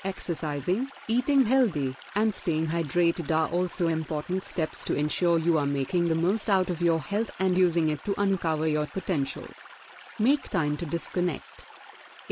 Exercising, 0.05 0.89
eating 1.07 1.45
healthy, 1.45 1.95
and 2.17 2.35
staying 2.35 2.67
hydrated 2.67 3.31
are 3.31 3.49
also 3.51 3.87
important 3.87 4.45
steps 4.45 4.85
to 4.85 4.95
ensure 4.95 5.39
you 5.39 5.59
are 5.59 5.67
making 5.67 6.09
the 6.09 6.15
most 6.15 6.51
out 6.51 6.71
of 6.71 6.83
your 6.83 6.99
health 6.99 7.31
and 7.39 7.57
using 7.57 7.89
it 7.89 8.03
to 8.05 8.15
uncover 8.19 8.67
your 8.67 8.87
potential. 8.87 9.47
Make 10.19 10.49
time 10.49 10.77
to 10.79 10.87
disconnect. 10.87 11.62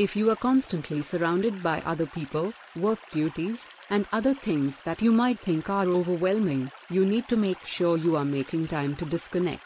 If 0.01 0.15
you 0.15 0.31
are 0.31 0.35
constantly 0.35 1.03
surrounded 1.03 1.61
by 1.61 1.79
other 1.81 2.07
people, 2.07 2.53
work 2.75 2.97
duties, 3.11 3.69
and 3.91 4.07
other 4.11 4.33
things 4.33 4.79
that 4.79 4.99
you 4.99 5.11
might 5.11 5.39
think 5.39 5.69
are 5.69 5.85
overwhelming, 5.85 6.71
you 6.89 7.05
need 7.05 7.27
to 7.27 7.37
make 7.37 7.63
sure 7.67 7.97
you 7.99 8.15
are 8.15 8.25
making 8.25 8.69
time 8.69 8.95
to 8.95 9.05
disconnect. 9.05 9.61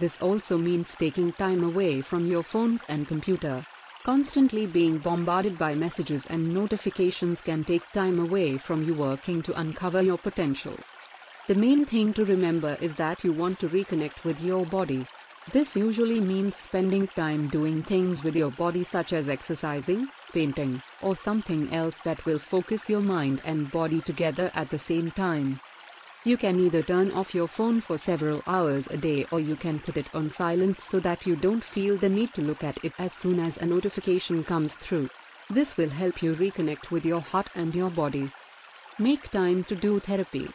This 0.00 0.20
also 0.20 0.58
means 0.58 0.96
taking 0.96 1.32
time 1.34 1.62
away 1.62 2.00
from 2.00 2.26
your 2.26 2.42
phones 2.42 2.84
and 2.88 3.06
computer. 3.06 3.64
Constantly 4.02 4.66
being 4.66 4.98
bombarded 4.98 5.56
by 5.56 5.76
messages 5.76 6.26
and 6.26 6.52
notifications 6.52 7.40
can 7.40 7.62
take 7.62 7.88
time 7.92 8.18
away 8.18 8.58
from 8.58 8.82
you 8.82 8.94
working 8.94 9.42
to 9.42 9.60
uncover 9.60 10.02
your 10.02 10.18
potential. 10.18 10.76
The 11.46 11.54
main 11.54 11.84
thing 11.84 12.12
to 12.14 12.24
remember 12.24 12.76
is 12.80 12.96
that 12.96 13.22
you 13.22 13.32
want 13.32 13.60
to 13.60 13.68
reconnect 13.68 14.24
with 14.24 14.42
your 14.42 14.66
body. 14.66 15.06
This 15.50 15.76
usually 15.76 16.20
means 16.20 16.56
spending 16.56 17.06
time 17.08 17.48
doing 17.48 17.82
things 17.82 18.22
with 18.22 18.36
your 18.36 18.50
body, 18.50 18.84
such 18.84 19.14
as 19.14 19.30
exercising, 19.30 20.08
painting, 20.34 20.82
or 21.00 21.16
something 21.16 21.72
else 21.72 22.00
that 22.00 22.26
will 22.26 22.38
focus 22.38 22.90
your 22.90 23.00
mind 23.00 23.40
and 23.46 23.70
body 23.70 24.02
together 24.02 24.50
at 24.54 24.68
the 24.68 24.78
same 24.78 25.10
time. 25.10 25.58
You 26.22 26.36
can 26.36 26.60
either 26.60 26.82
turn 26.82 27.12
off 27.12 27.34
your 27.34 27.48
phone 27.48 27.80
for 27.80 27.96
several 27.96 28.42
hours 28.46 28.88
a 28.88 28.98
day 28.98 29.24
or 29.30 29.40
you 29.40 29.56
can 29.56 29.78
put 29.78 29.96
it 29.96 30.14
on 30.14 30.28
silent 30.28 30.82
so 30.82 31.00
that 31.00 31.26
you 31.26 31.34
don't 31.34 31.64
feel 31.64 31.96
the 31.96 32.10
need 32.10 32.34
to 32.34 32.42
look 32.42 32.62
at 32.62 32.84
it 32.84 32.92
as 32.98 33.14
soon 33.14 33.40
as 33.40 33.56
a 33.56 33.64
notification 33.64 34.44
comes 34.44 34.76
through. 34.76 35.08
This 35.48 35.78
will 35.78 35.88
help 35.88 36.22
you 36.22 36.34
reconnect 36.34 36.90
with 36.90 37.06
your 37.06 37.20
heart 37.20 37.48
and 37.54 37.74
your 37.74 37.88
body. 37.88 38.30
Make 38.98 39.30
time 39.30 39.64
to 39.64 39.74
do 39.74 39.98
therapy. 39.98 40.50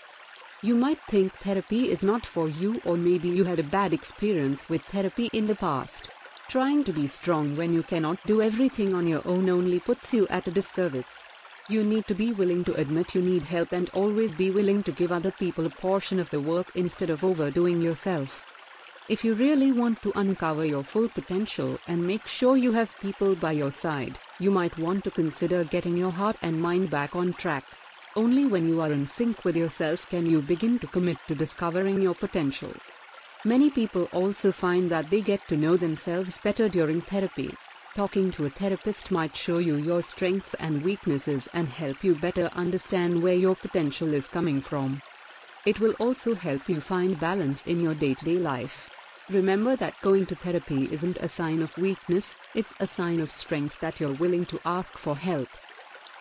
You 0.63 0.75
might 0.75 1.01
think 1.09 1.33
therapy 1.33 1.91
is 1.91 2.03
not 2.03 2.25
for 2.25 2.47
you, 2.47 2.79
or 2.85 2.95
maybe 2.95 3.27
you 3.27 3.43
had 3.43 3.59
a 3.59 3.63
bad 3.63 3.93
experience 3.93 4.69
with 4.69 4.81
therapy 4.83 5.29
in 5.33 5.45
the 5.45 5.55
past. 5.55 6.09
Trying 6.47 6.85
to 6.85 6.93
be 6.93 7.05
strong 7.05 7.57
when 7.57 7.73
you 7.73 7.83
cannot 7.83 8.25
do 8.25 8.41
everything 8.41 8.95
on 8.95 9.05
your 9.05 9.21
own 9.27 9.49
only 9.49 9.81
puts 9.81 10.13
you 10.13 10.25
at 10.29 10.47
a 10.47 10.51
disservice. 10.51 11.19
You 11.67 11.83
need 11.83 12.07
to 12.07 12.15
be 12.15 12.31
willing 12.31 12.63
to 12.63 12.75
admit 12.75 13.13
you 13.13 13.21
need 13.21 13.41
help 13.41 13.73
and 13.73 13.89
always 13.89 14.33
be 14.33 14.51
willing 14.51 14.83
to 14.83 14.93
give 14.93 15.11
other 15.11 15.31
people 15.31 15.65
a 15.65 15.69
portion 15.69 16.17
of 16.17 16.29
the 16.29 16.39
work 16.39 16.71
instead 16.75 17.09
of 17.09 17.25
overdoing 17.25 17.81
yourself. 17.81 18.45
If 19.09 19.25
you 19.25 19.33
really 19.33 19.73
want 19.73 20.01
to 20.03 20.13
uncover 20.15 20.63
your 20.63 20.85
full 20.85 21.09
potential 21.09 21.77
and 21.89 22.07
make 22.07 22.25
sure 22.25 22.55
you 22.55 22.71
have 22.71 22.97
people 23.01 23.35
by 23.35 23.51
your 23.51 23.71
side, 23.71 24.17
you 24.39 24.49
might 24.49 24.77
want 24.77 25.03
to 25.03 25.11
consider 25.11 25.65
getting 25.65 25.97
your 25.97 26.11
heart 26.11 26.37
and 26.41 26.61
mind 26.61 26.89
back 26.89 27.17
on 27.17 27.33
track. 27.33 27.65
Only 28.15 28.45
when 28.45 28.67
you 28.67 28.79
are 28.79 28.91
in 28.91 29.07
sync 29.07 29.43
with 29.43 29.55
yourself 29.55 30.07
can 30.07 30.27
you 30.27 30.39
begin 30.43 30.77
to 30.79 30.87
commit 30.87 31.17
to 31.27 31.33
discovering 31.33 31.99
your 31.99 32.13
potential. 32.13 32.71
Many 33.43 33.71
people 33.71 34.07
also 34.11 34.51
find 34.51 34.91
that 34.91 35.09
they 35.09 35.19
get 35.19 35.47
to 35.47 35.57
know 35.57 35.77
themselves 35.77 36.37
better 36.37 36.69
during 36.69 37.01
therapy. 37.01 37.55
Talking 37.95 38.31
to 38.33 38.45
a 38.45 38.51
therapist 38.51 39.09
might 39.09 39.35
show 39.35 39.57
you 39.57 39.77
your 39.77 40.03
strengths 40.03 40.53
and 40.55 40.83
weaknesses 40.83 41.49
and 41.53 41.67
help 41.67 42.03
you 42.03 42.13
better 42.13 42.51
understand 42.53 43.23
where 43.23 43.33
your 43.33 43.55
potential 43.55 44.13
is 44.13 44.27
coming 44.27 44.61
from. 44.61 45.01
It 45.65 45.79
will 45.79 45.93
also 45.93 46.35
help 46.35 46.69
you 46.69 46.81
find 46.81 47.19
balance 47.19 47.65
in 47.65 47.79
your 47.79 47.95
day 47.95 48.13
to 48.13 48.25
day 48.25 48.37
life. 48.37 48.91
Remember 49.27 49.75
that 49.77 49.99
going 50.03 50.27
to 50.27 50.35
therapy 50.35 50.87
isn't 50.91 51.17
a 51.17 51.27
sign 51.27 51.63
of 51.63 51.75
weakness, 51.79 52.35
it's 52.53 52.75
a 52.79 52.85
sign 52.85 53.19
of 53.19 53.31
strength 53.31 53.79
that 53.79 53.99
you're 53.99 54.13
willing 54.13 54.45
to 54.47 54.59
ask 54.65 54.97
for 54.97 55.15
help. 55.15 55.47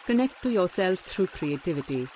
Connect 0.05 0.43
to 0.43 0.51
yourself 0.51 0.99
through 1.01 1.29
creativity. 1.29 2.09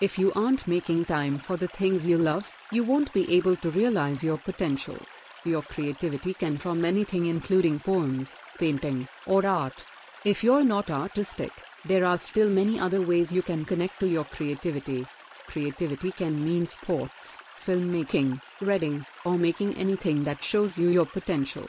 If 0.00 0.18
you 0.18 0.32
aren't 0.34 0.66
making 0.66 1.04
time 1.04 1.36
for 1.36 1.58
the 1.58 1.68
things 1.68 2.06
you 2.06 2.16
love, 2.16 2.50
you 2.72 2.84
won't 2.84 3.12
be 3.12 3.30
able 3.36 3.54
to 3.56 3.70
realize 3.70 4.24
your 4.24 4.38
potential. 4.38 4.96
Your 5.44 5.60
creativity 5.60 6.32
can 6.32 6.56
from 6.56 6.86
anything 6.86 7.26
including 7.26 7.80
poems, 7.80 8.36
painting, 8.58 9.06
or 9.26 9.44
art. 9.46 9.84
If 10.24 10.42
you're 10.42 10.64
not 10.64 10.90
artistic, 10.90 11.52
there 11.84 12.06
are 12.06 12.16
still 12.16 12.48
many 12.48 12.80
other 12.80 13.02
ways 13.02 13.30
you 13.30 13.42
can 13.42 13.66
connect 13.66 14.00
to 14.00 14.08
your 14.08 14.24
creativity. 14.24 15.04
Creativity 15.48 16.12
can 16.12 16.42
mean 16.42 16.64
sports, 16.64 17.36
filmmaking, 17.58 18.40
reading, 18.62 19.04
or 19.26 19.36
making 19.36 19.76
anything 19.76 20.24
that 20.24 20.42
shows 20.42 20.78
you 20.78 20.88
your 20.88 21.06
potential. 21.06 21.68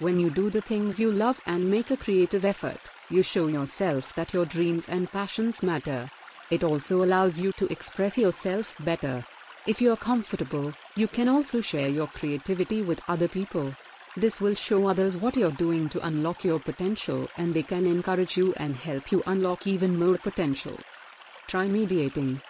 When 0.00 0.18
you 0.18 0.30
do 0.30 0.50
the 0.50 0.62
things 0.62 0.98
you 0.98 1.12
love 1.12 1.40
and 1.46 1.70
make 1.70 1.92
a 1.92 1.96
creative 1.96 2.44
effort, 2.44 2.80
you 3.10 3.22
show 3.22 3.48
yourself 3.48 4.14
that 4.14 4.32
your 4.32 4.46
dreams 4.46 4.88
and 4.88 5.10
passions 5.10 5.62
matter. 5.62 6.08
It 6.50 6.64
also 6.64 7.04
allows 7.04 7.38
you 7.38 7.52
to 7.52 7.66
express 7.66 8.16
yourself 8.16 8.76
better. 8.80 9.24
If 9.66 9.80
you're 9.82 9.96
comfortable, 9.96 10.72
you 10.96 11.06
can 11.06 11.28
also 11.28 11.60
share 11.60 11.88
your 11.88 12.06
creativity 12.06 12.82
with 12.82 13.02
other 13.08 13.28
people. 13.28 13.74
This 14.16 14.40
will 14.40 14.54
show 14.54 14.86
others 14.86 15.16
what 15.16 15.36
you're 15.36 15.52
doing 15.52 15.88
to 15.90 16.06
unlock 16.06 16.44
your 16.44 16.58
potential 16.58 17.28
and 17.36 17.54
they 17.54 17.62
can 17.62 17.86
encourage 17.86 18.36
you 18.36 18.54
and 18.56 18.74
help 18.74 19.12
you 19.12 19.22
unlock 19.26 19.66
even 19.66 19.98
more 19.98 20.18
potential. 20.18 20.76
Try 21.46 21.68
meditating. 21.68 22.40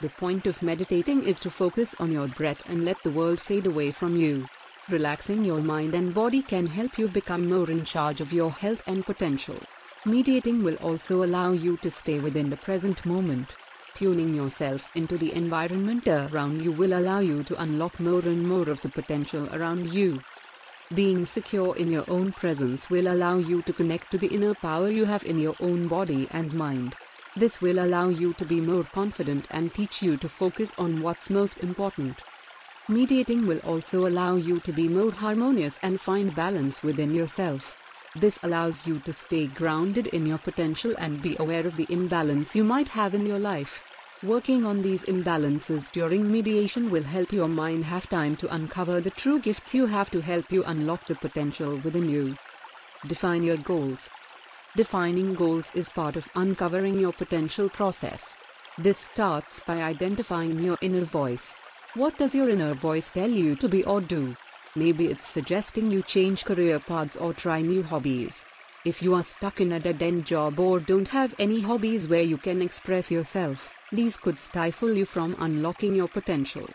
The 0.00 0.08
point 0.08 0.46
of 0.46 0.62
meditating 0.62 1.24
is 1.24 1.40
to 1.40 1.50
focus 1.50 1.94
on 1.98 2.12
your 2.12 2.28
breath 2.28 2.62
and 2.66 2.84
let 2.84 3.02
the 3.02 3.10
world 3.10 3.40
fade 3.40 3.66
away 3.66 3.90
from 3.90 4.16
you. 4.16 4.46
Relaxing 4.88 5.44
your 5.44 5.60
mind 5.60 5.94
and 5.94 6.12
body 6.12 6.42
can 6.42 6.66
help 6.66 6.98
you 6.98 7.08
become 7.08 7.48
more 7.48 7.70
in 7.70 7.84
charge 7.84 8.20
of 8.20 8.32
your 8.32 8.50
health 8.50 8.82
and 8.86 9.04
potential. 9.04 9.58
Meditating 10.06 10.62
will 10.62 10.76
also 10.82 11.24
allow 11.24 11.52
you 11.52 11.78
to 11.78 11.90
stay 11.90 12.18
within 12.18 12.50
the 12.50 12.58
present 12.58 13.06
moment. 13.06 13.56
Tuning 13.94 14.34
yourself 14.34 14.90
into 14.94 15.16
the 15.16 15.32
environment 15.32 16.06
around 16.06 16.60
you 16.60 16.72
will 16.72 16.92
allow 16.92 17.20
you 17.20 17.42
to 17.44 17.62
unlock 17.62 17.98
more 17.98 18.20
and 18.20 18.46
more 18.46 18.68
of 18.68 18.82
the 18.82 18.88
potential 18.90 19.48
around 19.54 19.86
you. 19.86 20.20
Being 20.92 21.24
secure 21.24 21.74
in 21.76 21.90
your 21.90 22.04
own 22.08 22.32
presence 22.32 22.90
will 22.90 23.06
allow 23.06 23.38
you 23.38 23.62
to 23.62 23.72
connect 23.72 24.10
to 24.10 24.18
the 24.18 24.26
inner 24.26 24.52
power 24.52 24.90
you 24.90 25.06
have 25.06 25.24
in 25.24 25.38
your 25.38 25.56
own 25.58 25.88
body 25.88 26.28
and 26.32 26.52
mind. 26.52 26.94
This 27.34 27.62
will 27.62 27.78
allow 27.78 28.10
you 28.10 28.34
to 28.34 28.44
be 28.44 28.60
more 28.60 28.84
confident 28.84 29.48
and 29.50 29.72
teach 29.72 30.02
you 30.02 30.18
to 30.18 30.28
focus 30.28 30.74
on 30.76 31.00
what's 31.00 31.30
most 31.30 31.58
important. 31.58 32.18
Meditating 32.88 33.46
will 33.46 33.60
also 33.60 34.06
allow 34.06 34.36
you 34.36 34.60
to 34.60 34.72
be 34.72 34.86
more 34.86 35.12
harmonious 35.12 35.78
and 35.82 35.98
find 35.98 36.34
balance 36.34 36.82
within 36.82 37.14
yourself. 37.14 37.78
This 38.16 38.38
allows 38.44 38.86
you 38.86 39.00
to 39.00 39.12
stay 39.12 39.48
grounded 39.48 40.06
in 40.08 40.24
your 40.24 40.38
potential 40.38 40.94
and 40.98 41.20
be 41.20 41.36
aware 41.40 41.66
of 41.66 41.76
the 41.76 41.86
imbalance 41.88 42.54
you 42.54 42.62
might 42.62 42.90
have 42.90 43.12
in 43.12 43.26
your 43.26 43.40
life. 43.40 43.82
Working 44.22 44.64
on 44.64 44.82
these 44.82 45.04
imbalances 45.04 45.90
during 45.90 46.30
mediation 46.30 46.90
will 46.90 47.02
help 47.02 47.32
your 47.32 47.48
mind 47.48 47.84
have 47.84 48.08
time 48.08 48.36
to 48.36 48.54
uncover 48.54 49.00
the 49.00 49.10
true 49.10 49.40
gifts 49.40 49.74
you 49.74 49.86
have 49.86 50.10
to 50.12 50.20
help 50.20 50.52
you 50.52 50.62
unlock 50.64 51.06
the 51.06 51.16
potential 51.16 51.76
within 51.84 52.08
you. 52.08 52.36
Define 53.06 53.42
your 53.42 53.56
goals. 53.56 54.08
Defining 54.76 55.34
goals 55.34 55.74
is 55.74 55.90
part 55.90 56.14
of 56.14 56.30
uncovering 56.36 56.98
your 56.98 57.12
potential 57.12 57.68
process. 57.68 58.38
This 58.78 58.96
starts 58.98 59.60
by 59.60 59.82
identifying 59.82 60.60
your 60.60 60.78
inner 60.80 61.04
voice. 61.04 61.56
What 61.94 62.16
does 62.16 62.34
your 62.34 62.48
inner 62.48 62.74
voice 62.74 63.10
tell 63.10 63.30
you 63.30 63.56
to 63.56 63.68
be 63.68 63.84
or 63.84 64.00
do? 64.00 64.36
Maybe 64.76 65.06
it's 65.06 65.26
suggesting 65.26 65.90
you 65.90 66.02
change 66.02 66.44
career 66.44 66.80
paths 66.80 67.16
or 67.16 67.32
try 67.32 67.60
new 67.60 67.82
hobbies. 67.82 68.44
If 68.84 69.00
you 69.00 69.14
are 69.14 69.22
stuck 69.22 69.60
in 69.60 69.72
a 69.72 69.80
dead 69.80 70.02
end 70.02 70.26
job 70.26 70.58
or 70.58 70.80
don't 70.80 71.08
have 71.08 71.34
any 71.38 71.60
hobbies 71.60 72.08
where 72.08 72.22
you 72.22 72.36
can 72.36 72.60
express 72.60 73.10
yourself, 73.10 73.72
these 73.92 74.16
could 74.16 74.40
stifle 74.40 74.92
you 74.92 75.06
from 75.06 75.36
unlocking 75.38 75.94
your 75.94 76.08
potential. 76.08 76.68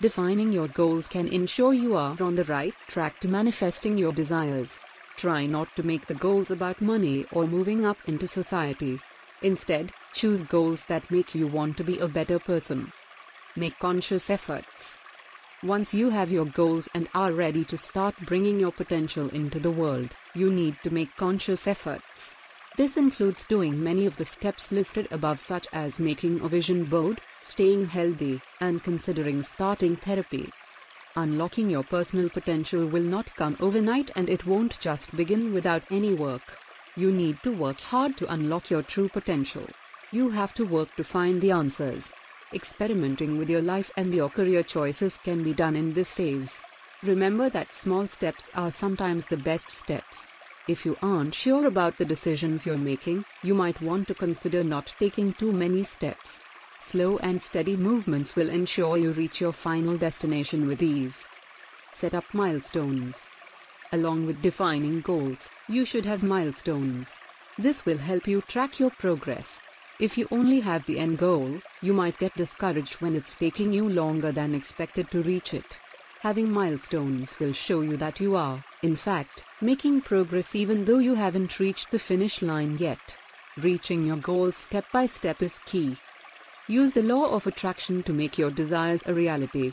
Defining 0.00 0.50
your 0.50 0.68
goals 0.68 1.08
can 1.08 1.28
ensure 1.28 1.72
you 1.72 1.94
are 1.94 2.16
on 2.20 2.34
the 2.34 2.44
right 2.44 2.74
track 2.86 3.20
to 3.20 3.28
manifesting 3.28 3.96
your 3.96 4.12
desires. 4.12 4.78
Try 5.16 5.46
not 5.46 5.74
to 5.76 5.82
make 5.82 6.06
the 6.06 6.14
goals 6.14 6.50
about 6.50 6.80
money 6.80 7.26
or 7.32 7.46
moving 7.46 7.84
up 7.84 7.98
into 8.06 8.26
society. 8.26 8.98
Instead, 9.42 9.92
choose 10.12 10.42
goals 10.42 10.84
that 10.84 11.10
make 11.10 11.34
you 11.34 11.46
want 11.46 11.76
to 11.76 11.84
be 11.84 11.98
a 11.98 12.08
better 12.08 12.38
person. 12.38 12.92
Make 13.54 13.78
conscious 13.78 14.30
efforts. 14.30 14.98
Once 15.66 15.92
you 15.92 16.10
have 16.10 16.30
your 16.30 16.44
goals 16.44 16.88
and 16.94 17.08
are 17.12 17.32
ready 17.32 17.64
to 17.64 17.76
start 17.76 18.14
bringing 18.24 18.60
your 18.60 18.70
potential 18.70 19.28
into 19.30 19.58
the 19.58 19.70
world, 19.70 20.08
you 20.32 20.48
need 20.48 20.76
to 20.84 20.90
make 20.90 21.16
conscious 21.16 21.66
efforts. 21.66 22.36
This 22.76 22.96
includes 22.96 23.44
doing 23.44 23.82
many 23.82 24.06
of 24.06 24.16
the 24.16 24.24
steps 24.24 24.70
listed 24.70 25.08
above, 25.10 25.40
such 25.40 25.66
as 25.72 25.98
making 25.98 26.40
a 26.40 26.48
vision 26.48 26.84
board, 26.84 27.20
staying 27.40 27.86
healthy, 27.86 28.40
and 28.60 28.84
considering 28.84 29.42
starting 29.42 29.96
therapy. 29.96 30.52
Unlocking 31.16 31.68
your 31.68 31.82
personal 31.82 32.28
potential 32.28 32.86
will 32.86 33.02
not 33.02 33.34
come 33.34 33.56
overnight 33.58 34.12
and 34.14 34.30
it 34.30 34.46
won't 34.46 34.78
just 34.78 35.16
begin 35.16 35.52
without 35.52 35.82
any 35.90 36.14
work. 36.14 36.58
You 36.94 37.10
need 37.10 37.42
to 37.42 37.50
work 37.50 37.80
hard 37.80 38.16
to 38.18 38.32
unlock 38.32 38.70
your 38.70 38.82
true 38.82 39.08
potential. 39.08 39.66
You 40.12 40.30
have 40.30 40.54
to 40.54 40.64
work 40.64 40.94
to 40.94 41.02
find 41.02 41.40
the 41.40 41.50
answers. 41.50 42.12
Experimenting 42.52 43.38
with 43.38 43.50
your 43.50 43.60
life 43.60 43.90
and 43.96 44.14
your 44.14 44.28
career 44.28 44.62
choices 44.62 45.18
can 45.18 45.42
be 45.42 45.52
done 45.52 45.74
in 45.74 45.92
this 45.94 46.12
phase. 46.12 46.62
Remember 47.02 47.50
that 47.50 47.74
small 47.74 48.06
steps 48.06 48.50
are 48.54 48.70
sometimes 48.70 49.26
the 49.26 49.36
best 49.36 49.70
steps. 49.70 50.28
If 50.68 50.86
you 50.86 50.96
aren't 51.02 51.34
sure 51.34 51.66
about 51.66 51.98
the 51.98 52.04
decisions 52.04 52.64
you're 52.64 52.78
making, 52.78 53.24
you 53.42 53.54
might 53.54 53.80
want 53.80 54.08
to 54.08 54.14
consider 54.14 54.64
not 54.64 54.94
taking 54.98 55.32
too 55.32 55.52
many 55.52 55.84
steps. 55.84 56.42
Slow 56.78 57.18
and 57.18 57.40
steady 57.40 57.76
movements 57.76 58.36
will 58.36 58.50
ensure 58.50 58.96
you 58.96 59.12
reach 59.12 59.40
your 59.40 59.52
final 59.52 59.96
destination 59.96 60.66
with 60.66 60.82
ease. 60.82 61.26
Set 61.92 62.14
up 62.14 62.24
milestones. 62.32 63.28
Along 63.92 64.26
with 64.26 64.42
defining 64.42 65.00
goals, 65.00 65.48
you 65.68 65.84
should 65.84 66.04
have 66.04 66.22
milestones. 66.22 67.18
This 67.58 67.86
will 67.86 67.98
help 67.98 68.26
you 68.28 68.40
track 68.42 68.78
your 68.78 68.90
progress. 68.90 69.60
If 69.98 70.18
you 70.18 70.28
only 70.30 70.60
have 70.60 70.84
the 70.84 70.98
end 70.98 71.16
goal, 71.16 71.58
you 71.80 71.94
might 71.94 72.18
get 72.18 72.36
discouraged 72.36 73.00
when 73.00 73.16
it's 73.16 73.34
taking 73.34 73.72
you 73.72 73.88
longer 73.88 74.30
than 74.30 74.54
expected 74.54 75.10
to 75.10 75.22
reach 75.22 75.54
it. 75.54 75.80
Having 76.20 76.50
milestones 76.50 77.38
will 77.38 77.54
show 77.54 77.80
you 77.80 77.96
that 77.96 78.20
you 78.20 78.36
are, 78.36 78.62
in 78.82 78.94
fact, 78.94 79.46
making 79.62 80.02
progress 80.02 80.54
even 80.54 80.84
though 80.84 80.98
you 80.98 81.14
haven't 81.14 81.58
reached 81.58 81.90
the 81.90 81.98
finish 81.98 82.42
line 82.42 82.76
yet. 82.78 83.16
Reaching 83.56 84.04
your 84.04 84.18
goals 84.18 84.58
step 84.58 84.84
by 84.92 85.06
step 85.06 85.40
is 85.40 85.60
key. 85.60 85.96
Use 86.68 86.92
the 86.92 87.02
law 87.02 87.30
of 87.30 87.46
attraction 87.46 88.02
to 88.02 88.12
make 88.12 88.36
your 88.36 88.50
desires 88.50 89.02
a 89.06 89.14
reality. 89.14 89.72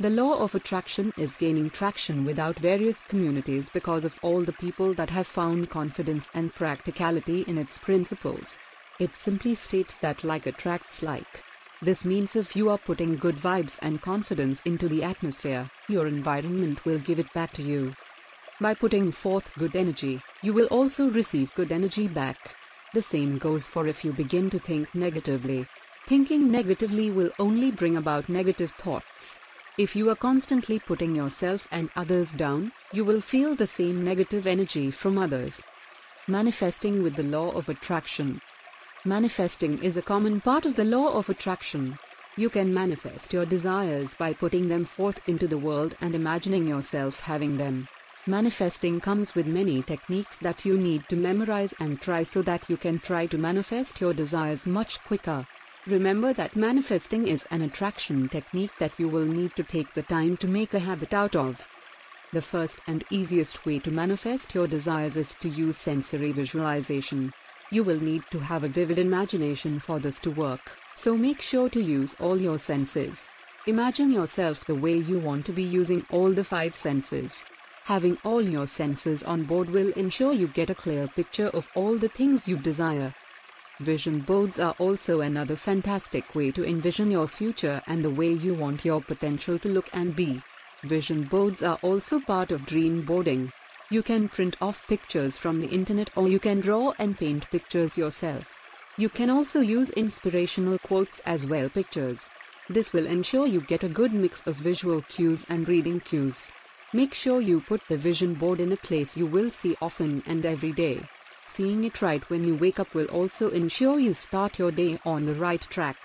The 0.00 0.10
law 0.10 0.36
of 0.40 0.56
attraction 0.56 1.12
is 1.16 1.36
gaining 1.36 1.70
traction 1.70 2.24
without 2.24 2.58
various 2.58 3.02
communities 3.02 3.68
because 3.68 4.04
of 4.04 4.18
all 4.20 4.42
the 4.42 4.52
people 4.54 4.94
that 4.94 5.10
have 5.10 5.28
found 5.28 5.70
confidence 5.70 6.28
and 6.34 6.52
practicality 6.52 7.42
in 7.46 7.56
its 7.56 7.78
principles. 7.78 8.58
It 9.00 9.16
simply 9.16 9.54
states 9.54 9.96
that 9.96 10.22
like 10.22 10.46
attracts 10.46 11.02
like. 11.02 11.44
This 11.82 12.04
means 12.04 12.36
if 12.36 12.54
you 12.54 12.70
are 12.70 12.78
putting 12.78 13.16
good 13.16 13.36
vibes 13.36 13.78
and 13.82 14.00
confidence 14.00 14.62
into 14.64 14.88
the 14.88 15.02
atmosphere, 15.02 15.70
your 15.88 16.06
environment 16.06 16.84
will 16.84 16.98
give 16.98 17.18
it 17.18 17.32
back 17.32 17.52
to 17.54 17.62
you. 17.62 17.94
By 18.60 18.74
putting 18.74 19.10
forth 19.10 19.52
good 19.58 19.74
energy, 19.74 20.22
you 20.42 20.52
will 20.52 20.66
also 20.66 21.10
receive 21.10 21.54
good 21.54 21.72
energy 21.72 22.06
back. 22.06 22.56
The 22.94 23.02
same 23.02 23.38
goes 23.38 23.66
for 23.66 23.88
if 23.88 24.04
you 24.04 24.12
begin 24.12 24.48
to 24.50 24.60
think 24.60 24.94
negatively. 24.94 25.66
Thinking 26.06 26.50
negatively 26.52 27.10
will 27.10 27.32
only 27.40 27.72
bring 27.72 27.96
about 27.96 28.28
negative 28.28 28.70
thoughts. 28.70 29.40
If 29.76 29.96
you 29.96 30.08
are 30.08 30.14
constantly 30.16 30.78
putting 30.78 31.16
yourself 31.16 31.66
and 31.72 31.90
others 31.96 32.30
down, 32.32 32.70
you 32.92 33.04
will 33.04 33.20
feel 33.20 33.56
the 33.56 33.66
same 33.66 34.04
negative 34.04 34.46
energy 34.46 34.92
from 34.92 35.18
others. 35.18 35.64
Manifesting 36.28 37.02
with 37.02 37.16
the 37.16 37.24
law 37.24 37.50
of 37.50 37.68
attraction. 37.68 38.40
Manifesting 39.06 39.82
is 39.82 39.98
a 39.98 40.02
common 40.02 40.40
part 40.40 40.64
of 40.64 40.76
the 40.76 40.84
law 40.84 41.12
of 41.12 41.28
attraction. 41.28 41.98
You 42.36 42.48
can 42.48 42.72
manifest 42.72 43.34
your 43.34 43.44
desires 43.44 44.14
by 44.14 44.32
putting 44.32 44.68
them 44.68 44.86
forth 44.86 45.20
into 45.28 45.46
the 45.46 45.58
world 45.58 45.94
and 46.00 46.14
imagining 46.14 46.66
yourself 46.66 47.20
having 47.20 47.58
them. 47.58 47.86
Manifesting 48.26 49.02
comes 49.02 49.34
with 49.34 49.46
many 49.46 49.82
techniques 49.82 50.38
that 50.38 50.64
you 50.64 50.78
need 50.78 51.06
to 51.10 51.16
memorize 51.16 51.74
and 51.78 52.00
try 52.00 52.22
so 52.22 52.40
that 52.42 52.70
you 52.70 52.78
can 52.78 52.98
try 52.98 53.26
to 53.26 53.36
manifest 53.36 54.00
your 54.00 54.14
desires 54.14 54.66
much 54.66 54.98
quicker. 55.04 55.46
Remember 55.86 56.32
that 56.32 56.56
manifesting 56.56 57.28
is 57.28 57.44
an 57.50 57.60
attraction 57.60 58.30
technique 58.30 58.72
that 58.78 58.98
you 58.98 59.10
will 59.10 59.26
need 59.26 59.54
to 59.56 59.64
take 59.64 59.92
the 59.92 60.02
time 60.02 60.38
to 60.38 60.48
make 60.48 60.72
a 60.72 60.78
habit 60.78 61.12
out 61.12 61.36
of. 61.36 61.68
The 62.32 62.40
first 62.40 62.80
and 62.86 63.04
easiest 63.10 63.66
way 63.66 63.80
to 63.80 63.90
manifest 63.90 64.54
your 64.54 64.66
desires 64.66 65.18
is 65.18 65.34
to 65.34 65.48
use 65.50 65.76
sensory 65.76 66.32
visualization. 66.32 67.34
You 67.70 67.84
will 67.84 68.00
need 68.00 68.22
to 68.30 68.38
have 68.38 68.64
a 68.64 68.68
vivid 68.68 68.98
imagination 68.98 69.78
for 69.78 69.98
this 69.98 70.20
to 70.20 70.30
work, 70.30 70.72
so 70.94 71.16
make 71.16 71.40
sure 71.40 71.68
to 71.70 71.80
use 71.80 72.14
all 72.20 72.40
your 72.40 72.58
senses. 72.58 73.28
Imagine 73.66 74.10
yourself 74.10 74.66
the 74.66 74.74
way 74.74 74.96
you 74.96 75.18
want 75.18 75.46
to 75.46 75.52
be 75.52 75.62
using 75.62 76.04
all 76.10 76.32
the 76.32 76.44
five 76.44 76.76
senses. 76.76 77.46
Having 77.84 78.18
all 78.24 78.42
your 78.42 78.66
senses 78.66 79.22
on 79.22 79.44
board 79.44 79.70
will 79.70 79.90
ensure 79.92 80.32
you 80.32 80.48
get 80.48 80.70
a 80.70 80.74
clear 80.74 81.06
picture 81.08 81.48
of 81.48 81.68
all 81.74 81.96
the 81.96 82.08
things 82.08 82.46
you 82.46 82.56
desire. 82.56 83.14
Vision 83.80 84.20
boards 84.20 84.60
are 84.60 84.74
also 84.78 85.20
another 85.20 85.56
fantastic 85.56 86.34
way 86.34 86.50
to 86.52 86.64
envision 86.64 87.10
your 87.10 87.26
future 87.26 87.82
and 87.86 88.04
the 88.04 88.10
way 88.10 88.32
you 88.32 88.54
want 88.54 88.84
your 88.84 89.00
potential 89.00 89.58
to 89.58 89.68
look 89.68 89.88
and 89.92 90.14
be. 90.14 90.40
Vision 90.84 91.24
boards 91.24 91.62
are 91.62 91.78
also 91.82 92.20
part 92.20 92.52
of 92.52 92.64
dream 92.66 93.02
boarding. 93.02 93.50
You 93.94 94.02
can 94.02 94.28
print 94.28 94.56
off 94.60 94.84
pictures 94.88 95.36
from 95.36 95.60
the 95.60 95.68
internet 95.68 96.10
or 96.16 96.26
you 96.26 96.40
can 96.40 96.58
draw 96.58 96.94
and 96.98 97.16
paint 97.16 97.48
pictures 97.52 97.96
yourself. 97.96 98.50
You 98.96 99.08
can 99.08 99.30
also 99.30 99.60
use 99.60 99.90
inspirational 99.90 100.78
quotes 100.80 101.20
as 101.20 101.46
well 101.46 101.68
pictures. 101.68 102.28
This 102.68 102.92
will 102.92 103.06
ensure 103.06 103.46
you 103.46 103.60
get 103.60 103.84
a 103.84 103.88
good 103.88 104.12
mix 104.12 104.44
of 104.48 104.56
visual 104.56 105.02
cues 105.02 105.46
and 105.48 105.68
reading 105.68 106.00
cues. 106.00 106.50
Make 106.92 107.14
sure 107.14 107.40
you 107.40 107.60
put 107.60 107.82
the 107.88 107.96
vision 107.96 108.34
board 108.34 108.60
in 108.60 108.72
a 108.72 108.76
place 108.76 109.16
you 109.16 109.26
will 109.26 109.52
see 109.52 109.76
often 109.80 110.24
and 110.26 110.44
every 110.44 110.72
day. 110.72 111.00
Seeing 111.46 111.84
it 111.84 112.02
right 112.02 112.28
when 112.28 112.42
you 112.42 112.56
wake 112.56 112.80
up 112.80 112.94
will 112.94 113.06
also 113.20 113.50
ensure 113.50 114.00
you 114.00 114.12
start 114.12 114.58
your 114.58 114.72
day 114.72 114.98
on 115.04 115.24
the 115.24 115.36
right 115.36 115.62
track. 115.70 115.98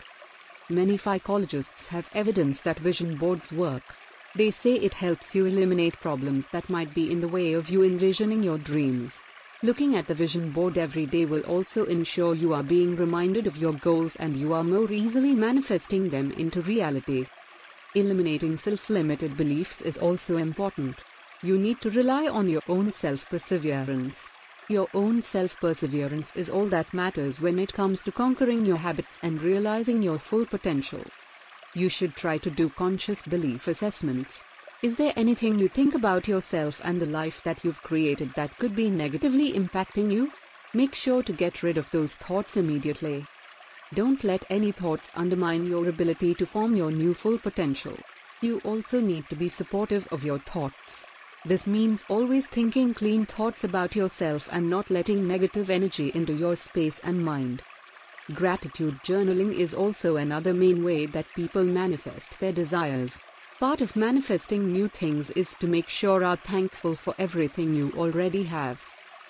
Many 0.69 0.96
psychologists 0.98 1.88
have 1.88 2.12
evidence 2.13 2.62
that 2.62 2.77
vision 2.77 3.15
boards 3.15 3.51
work. 3.51 3.96
They 4.36 4.51
say 4.51 4.75
it 4.75 4.93
helps 4.93 5.33
you 5.33 5.48
eliminate 5.48 6.00
problems 6.00 6.48
that 6.50 6.69
might 6.69 6.93
be 6.93 7.12
in 7.12 7.19
the 7.19 7.27
way 7.27 7.53
of 7.53 7.69
you 7.69 7.83
envisioning 7.83 8.43
your 8.43 8.59
dreams. 8.59 9.24
Looking 9.63 9.95
at 9.95 10.07
the 10.07 10.13
vision 10.13 10.51
board 10.51 10.77
every 10.77 11.05
day 11.07 11.25
will 11.25 11.41
also 11.41 11.86
ensure 11.86 12.36
you 12.36 12.53
are 12.53 12.63
being 12.63 12.95
reminded 12.95 13.48
of 13.48 13.57
your 13.57 13.74
goals 13.74 14.15
and 14.17 14.38
you 14.38 14.53
are 14.53 14.63
more 14.63 14.91
easily 14.91 15.33
manifesting 15.33 16.09
them 16.09 16.31
into 16.33 16.62
reality. 16.62 17.25
Eliminating 17.95 18.55
self 18.55 18.89
limited 18.89 19.36
beliefs 19.36 19.81
is 19.81 19.98
also 19.98 20.38
important. 20.38 21.03
You 21.41 21.57
need 21.57 21.81
to 21.81 21.89
rely 21.89 22.27
on 22.27 22.48
your 22.48 22.62
own 22.69 22.91
self 22.91 23.27
perseverance. 23.29 24.29
Your 24.67 24.88
own 24.93 25.24
self 25.24 25.59
perseverance 25.59 26.36
is 26.36 26.51
all 26.51 26.67
that 26.67 26.93
matters 26.93 27.41
when 27.41 27.57
it 27.57 27.74
comes 27.74 28.03
to 28.03 28.12
conquering 28.12 28.63
your 28.63 28.77
habits 28.77 29.17
and 29.24 29.41
realizing 29.41 30.03
your 30.03 30.19
full 30.19 30.45
potential. 30.45 31.03
You 31.75 31.88
should 31.88 32.15
try 32.15 32.38
to 32.39 32.49
do 32.49 32.69
conscious 32.69 33.21
belief 33.21 33.67
assessments. 33.67 34.44
Is 34.81 34.96
there 34.96 35.13
anything 35.15 35.59
you 35.59 35.67
think 35.67 35.94
about 35.94 36.27
yourself 36.27 36.81
and 36.83 37.00
the 37.00 37.05
life 37.05 37.44
that 37.44 37.63
you've 37.63 37.83
created 37.83 38.33
that 38.35 38.57
could 38.57 38.75
be 38.75 38.89
negatively 38.89 39.53
impacting 39.53 40.11
you? 40.11 40.31
Make 40.74 40.96
sure 40.96 41.22
to 41.22 41.33
get 41.33 41.61
rid 41.61 41.77
of 41.77 41.91
those 41.91 42.15
thoughts 42.15 42.57
immediately. 42.57 43.25
Don't 43.94 44.24
let 44.24 44.46
any 44.50 44.72
thoughts 44.72 45.11
undermine 45.15 45.65
your 45.65 45.89
ability 45.89 46.33
to 46.35 46.46
form 46.46 46.75
your 46.75 46.91
new 46.91 47.13
full 47.13 47.37
potential. 47.37 47.98
You 48.41 48.61
also 48.63 49.01
need 49.01 49.27
to 49.29 49.35
be 49.35 49.50
supportive 49.50 50.07
of 50.11 50.24
your 50.24 50.39
thoughts. 50.39 51.05
This 51.46 51.67
means 51.67 52.03
always 52.09 52.48
thinking 52.48 52.94
clean 52.94 53.25
thoughts 53.25 53.63
about 53.63 53.96
yourself 53.96 54.50
and 54.51 54.70
not 54.70 54.89
letting 54.89 55.27
negative 55.27 55.70
energy 55.70 56.11
into 56.15 56.33
your 56.33 56.55
space 56.55 57.00
and 57.00 57.24
mind. 57.24 57.61
Gratitude 58.35 59.00
journaling 59.03 59.55
is 59.55 59.74
also 59.74 60.18
another 60.18 60.53
main 60.53 60.83
way 60.83 61.07
that 61.07 61.33
people 61.35 61.63
manifest 61.63 62.39
their 62.39 62.51
desires. 62.51 63.24
Part 63.59 63.81
of 63.81 63.96
manifesting 63.96 64.72
new 64.72 64.87
things 64.87 65.31
is 65.31 65.55
to 65.55 65.68
make 65.68 65.89
sure 65.89 66.24
are 66.24 66.35
thankful 66.35 66.94
for 66.94 67.15
everything 67.18 67.74
you 67.74 67.92
already 67.98 68.44
have. 68.44 68.85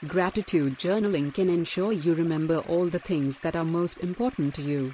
Gratitude 0.05 0.77
journaling 0.77 1.33
can 1.33 1.49
ensure 1.49 1.93
you 1.93 2.13
remember 2.13 2.57
all 2.67 2.87
the 2.87 2.99
things 2.99 3.39
that 3.39 3.55
are 3.55 3.63
most 3.63 3.99
important 3.99 4.53
to 4.55 4.61
you. 4.61 4.93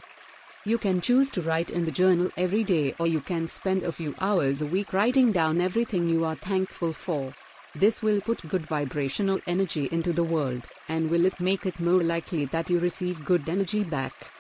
You 0.66 0.78
can 0.78 1.02
choose 1.02 1.32
to 1.32 1.42
write 1.42 1.72
in 1.72 1.84
the 1.86 1.92
journal 1.92 2.30
every 2.38 2.64
day 2.64 2.94
or 3.00 3.08
you 3.08 3.22
can 3.22 3.48
spend 3.48 3.82
a 3.82 3.92
few 3.92 4.14
hours 4.20 4.62
a 4.62 4.68
week 4.68 4.94
writing 4.94 5.32
down 5.32 5.60
everything 5.62 6.08
you 6.08 6.26
are 6.26 6.36
thankful 6.36 6.94
for. 6.94 7.34
This 7.76 8.02
will 8.02 8.22
put 8.22 8.48
good 8.48 8.66
vibrational 8.66 9.42
energy 9.48 9.90
into 9.92 10.14
the 10.14 10.24
world, 10.24 10.64
and 10.88 11.10
will 11.10 11.26
it 11.26 11.42
make 11.42 11.66
it 11.66 11.78
more 11.78 12.02
likely 12.02 12.46
that 12.46 12.70
you 12.70 12.80
receive 12.80 13.26
good 13.26 13.50
energy 13.50 13.84
back. 13.84 14.32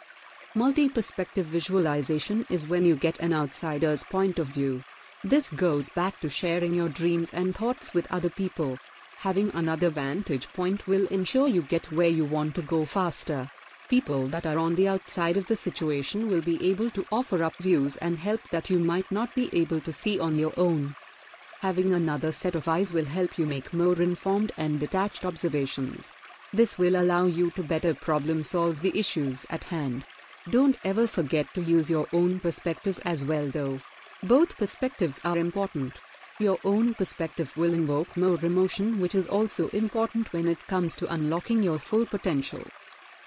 Multi 0.55 0.87
perspective 0.87 1.45
visualization 1.45 2.45
is 2.49 2.69
when 2.69 2.85
you 2.85 2.95
get 2.95 3.19
an 3.19 3.33
outsider's 3.33 4.05
point 4.05 4.39
of 4.39 4.47
view. 4.47 4.81
This 5.21 5.49
goes 5.49 5.89
back 5.89 6.21
to 6.21 6.29
sharing 6.29 6.73
your 6.73 6.87
dreams 6.87 7.33
and 7.33 7.53
thoughts 7.53 7.93
with 7.93 8.09
other 8.09 8.29
people. 8.29 8.77
Having 9.17 9.51
another 9.53 9.89
vantage 9.89 10.47
point 10.53 10.87
will 10.87 11.05
ensure 11.07 11.49
you 11.49 11.63
get 11.63 11.91
where 11.91 12.07
you 12.07 12.23
want 12.23 12.55
to 12.55 12.61
go 12.61 12.85
faster. 12.85 13.51
People 13.89 14.27
that 14.29 14.45
are 14.45 14.57
on 14.57 14.75
the 14.75 14.87
outside 14.87 15.35
of 15.35 15.47
the 15.47 15.57
situation 15.57 16.29
will 16.29 16.41
be 16.41 16.63
able 16.69 16.89
to 16.91 17.05
offer 17.11 17.43
up 17.43 17.57
views 17.57 17.97
and 17.97 18.17
help 18.17 18.39
that 18.51 18.69
you 18.69 18.79
might 18.79 19.11
not 19.11 19.35
be 19.35 19.49
able 19.51 19.81
to 19.81 19.91
see 19.91 20.19
on 20.19 20.37
your 20.37 20.53
own. 20.55 20.95
Having 21.61 21.93
another 21.93 22.31
set 22.31 22.55
of 22.55 22.67
eyes 22.67 22.93
will 22.93 23.05
help 23.05 23.37
you 23.37 23.45
make 23.45 23.73
more 23.73 24.01
informed 24.01 24.51
and 24.57 24.79
detached 24.79 25.25
observations. 25.25 26.13
This 26.53 26.77
will 26.77 26.95
allow 26.95 27.25
you 27.25 27.51
to 27.51 27.63
better 27.63 27.93
problem 27.93 28.43
solve 28.43 28.81
the 28.81 28.97
issues 28.97 29.45
at 29.49 29.63
hand. 29.63 30.05
Don't 30.49 30.77
ever 30.83 31.07
forget 31.07 31.51
to 31.55 31.63
use 31.63 31.89
your 31.89 32.07
own 32.13 32.39
perspective 32.39 32.99
as 33.03 33.25
well, 33.25 33.49
though. 33.49 33.79
Both 34.21 34.57
perspectives 34.57 35.19
are 35.23 35.37
important. 35.37 35.93
Your 36.39 36.59
own 36.63 36.93
perspective 36.93 37.55
will 37.57 37.73
invoke 37.73 38.15
more 38.15 38.43
emotion, 38.43 38.99
which 38.99 39.15
is 39.15 39.27
also 39.27 39.69
important 39.69 40.33
when 40.33 40.47
it 40.47 40.67
comes 40.67 40.95
to 40.97 41.11
unlocking 41.11 41.63
your 41.63 41.79
full 41.79 42.05
potential. 42.05 42.63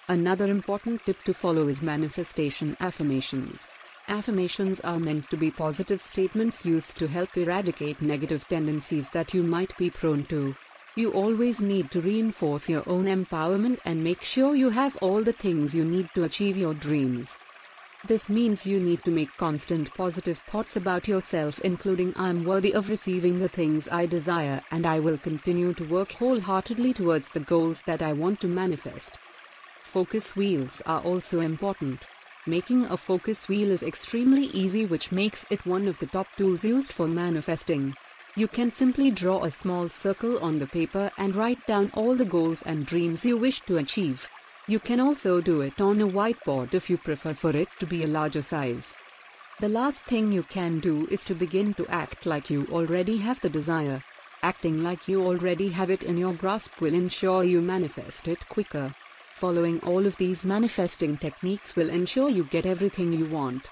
Another 0.09 0.47
important 0.47 1.05
tip 1.05 1.23
to 1.25 1.35
follow 1.35 1.69
is 1.69 1.83
manifestation 1.83 2.77
affirmations. 2.81 3.69
Affirmations 4.09 4.81
are 4.81 4.99
meant 4.99 5.29
to 5.29 5.37
be 5.37 5.51
positive 5.51 6.01
statements 6.01 6.65
used 6.65 6.97
to 6.97 7.07
help 7.07 7.37
eradicate 7.37 8.01
negative 8.01 8.49
tendencies 8.49 9.11
that 9.11 9.35
you 9.35 9.43
might 9.43 9.77
be 9.77 9.91
prone 9.91 10.25
to. 10.25 10.57
You 10.97 11.13
always 11.13 11.61
need 11.61 11.91
to 11.91 12.01
reinforce 12.01 12.71
your 12.71 12.83
own 12.89 13.05
empowerment 13.05 13.81
and 13.85 14.03
make 14.03 14.23
sure 14.23 14.55
you 14.55 14.71
have 14.71 14.97
all 15.03 15.23
the 15.23 15.35
things 15.35 15.75
you 15.75 15.85
need 15.85 16.09
to 16.15 16.25
achieve 16.25 16.57
your 16.57 16.73
dreams. 16.73 17.39
This 18.07 18.31
means 18.31 18.65
you 18.65 18.81
need 18.81 19.05
to 19.05 19.11
make 19.11 19.37
constant 19.37 19.93
positive 19.93 20.39
thoughts 20.39 20.77
about 20.77 21.07
yourself, 21.07 21.59
including 21.59 22.15
I 22.17 22.31
am 22.31 22.47
worthy 22.47 22.73
of 22.73 22.89
receiving 22.89 23.39
the 23.39 23.49
things 23.49 23.91
I 23.91 24.07
desire 24.07 24.63
and 24.71 24.87
I 24.87 25.01
will 25.01 25.19
continue 25.19 25.75
to 25.75 25.85
work 25.85 26.13
wholeheartedly 26.13 26.95
towards 26.95 27.29
the 27.29 27.41
goals 27.41 27.83
that 27.83 28.01
I 28.01 28.15
want 28.15 28.41
to 28.41 28.49
manifest. 28.49 29.19
Focus 29.83 30.35
wheels 30.35 30.81
are 30.87 31.03
also 31.03 31.41
important. 31.41 32.01
Making 32.47 32.87
a 32.87 32.97
focus 32.97 33.49
wheel 33.49 33.71
is 33.71 33.83
extremely 33.83 34.47
easy, 34.47 34.87
which 34.87 35.13
makes 35.13 35.45
it 35.51 35.67
one 35.67 35.87
of 35.87 35.99
the 35.99 36.07
top 36.07 36.29
tools 36.37 36.65
used 36.65 36.93
for 36.93 37.07
manifesting. 37.07 37.95
You 38.37 38.49
can 38.49 38.71
simply 38.71 39.11
draw 39.11 39.43
a 39.43 39.51
small 39.51 39.91
circle 39.91 40.39
on 40.39 40.59
the 40.59 40.67
paper 40.67 41.11
and 41.19 41.35
write 41.35 41.67
down 41.67 41.91
all 41.95 42.15
the 42.15 42.25
goals 42.25 42.63
and 42.63 42.87
dreams 42.87 43.25
you 43.25 43.37
wish 43.37 43.61
to 43.63 43.79
achieve. 43.79 44.29
You 44.67 44.79
can 44.79 45.01
also 45.01 45.41
do 45.41 45.63
it 45.63 45.81
on 45.81 46.01
a 46.01 46.07
whiteboard 46.07 46.75
if 46.75 46.89
you 46.89 46.99
prefer 46.99 47.35
for 47.35 47.51
it 47.51 47.69
to 47.81 47.87
be 47.87 48.05
a 48.05 48.07
larger 48.07 48.43
size. 48.43 48.95
The 49.61 49.69
last 49.69 50.05
thing 50.05 50.31
you 50.31 50.45
can 50.45 50.79
do 50.79 51.09
is 51.11 51.25
to 51.25 51.35
begin 51.35 51.75
to 51.75 51.87
act 51.89 52.27
like 52.27 52.49
you 52.49 52.67
already 52.71 53.17
have 53.17 53.41
the 53.41 53.51
desire. 53.51 54.05
Acting 54.43 54.85
like 54.85 55.09
you 55.09 55.25
already 55.27 55.71
have 55.71 55.91
it 55.91 56.05
in 56.05 56.17
your 56.17 56.33
grasp 56.33 56.81
will 56.81 56.95
ensure 56.95 57.43
you 57.43 57.61
manifest 57.61 58.29
it 58.29 58.49
quicker. 58.49 58.95
Following 59.39 59.79
all 59.85 60.05
of 60.05 60.17
these 60.17 60.45
manifesting 60.45 61.17
techniques 61.17 61.77
will 61.77 61.91
ensure 61.91 62.29
you 62.29 62.43
get 62.43 62.67
everything 62.67 63.13
you 63.13 63.25
want. 63.27 63.69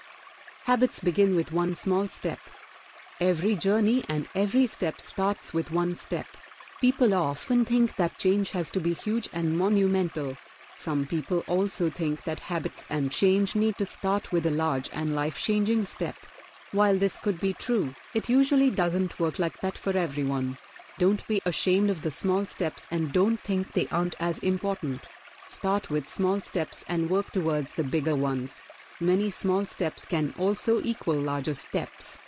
Habits 0.63 1.01
begin 1.01 1.35
with 1.35 1.51
one 1.51 1.75
small 1.75 2.07
step. 2.07 2.39
Every 3.19 3.53
journey 3.53 4.01
and 4.07 4.29
every 4.33 4.65
step 4.67 5.01
starts 5.01 5.53
with 5.53 5.73
one 5.73 5.93
step. 5.93 6.25
People 6.79 7.13
often 7.13 7.65
think 7.65 7.97
that 7.97 8.17
change 8.17 8.51
has 8.51 8.71
to 8.71 8.79
be 8.79 8.93
huge 8.93 9.27
and 9.33 9.57
monumental. 9.57 10.37
Some 10.77 11.05
people 11.05 11.43
also 11.49 11.89
think 11.89 12.23
that 12.23 12.39
habits 12.39 12.87
and 12.89 13.11
change 13.11 13.53
need 13.53 13.77
to 13.77 13.85
start 13.85 14.31
with 14.31 14.45
a 14.45 14.51
large 14.51 14.89
and 14.93 15.13
life 15.13 15.37
changing 15.37 15.85
step. 15.85 16.15
While 16.71 16.97
this 16.97 17.19
could 17.19 17.41
be 17.41 17.51
true, 17.51 17.93
it 18.13 18.29
usually 18.29 18.69
doesn't 18.69 19.19
work 19.19 19.37
like 19.37 19.59
that 19.59 19.77
for 19.77 19.97
everyone. 19.97 20.57
Don't 20.97 21.27
be 21.27 21.41
ashamed 21.45 21.89
of 21.89 22.03
the 22.03 22.11
small 22.11 22.45
steps 22.45 22.87
and 22.89 23.11
don't 23.11 23.41
think 23.41 23.73
they 23.73 23.89
aren't 23.91 24.15
as 24.21 24.39
important. 24.39 25.01
Start 25.47 25.89
with 25.89 26.05
small 26.05 26.41
steps 26.41 26.83
and 26.89 27.09
work 27.09 27.31
towards 27.31 27.73
the 27.73 27.83
bigger 27.83 28.17
ones. 28.17 28.61
Many 28.99 29.29
small 29.29 29.65
steps 29.65 30.03
can 30.03 30.33
also 30.37 30.81
equal 30.83 31.15
larger 31.15 31.53
steps. 31.53 32.19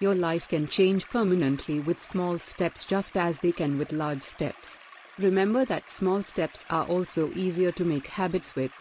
Your 0.00 0.14
life 0.14 0.48
can 0.48 0.66
change 0.66 1.06
permanently 1.08 1.80
with 1.80 2.00
small 2.00 2.38
steps 2.38 2.86
just 2.86 3.18
as 3.18 3.40
they 3.40 3.52
can 3.52 3.76
with 3.76 3.92
large 3.92 4.22
steps. 4.22 4.80
Remember 5.18 5.66
that 5.66 5.90
small 5.90 6.22
steps 6.22 6.64
are 6.70 6.86
also 6.86 7.30
easier 7.34 7.70
to 7.72 7.84
make 7.84 8.06
habits 8.06 8.56
with. 8.56 8.72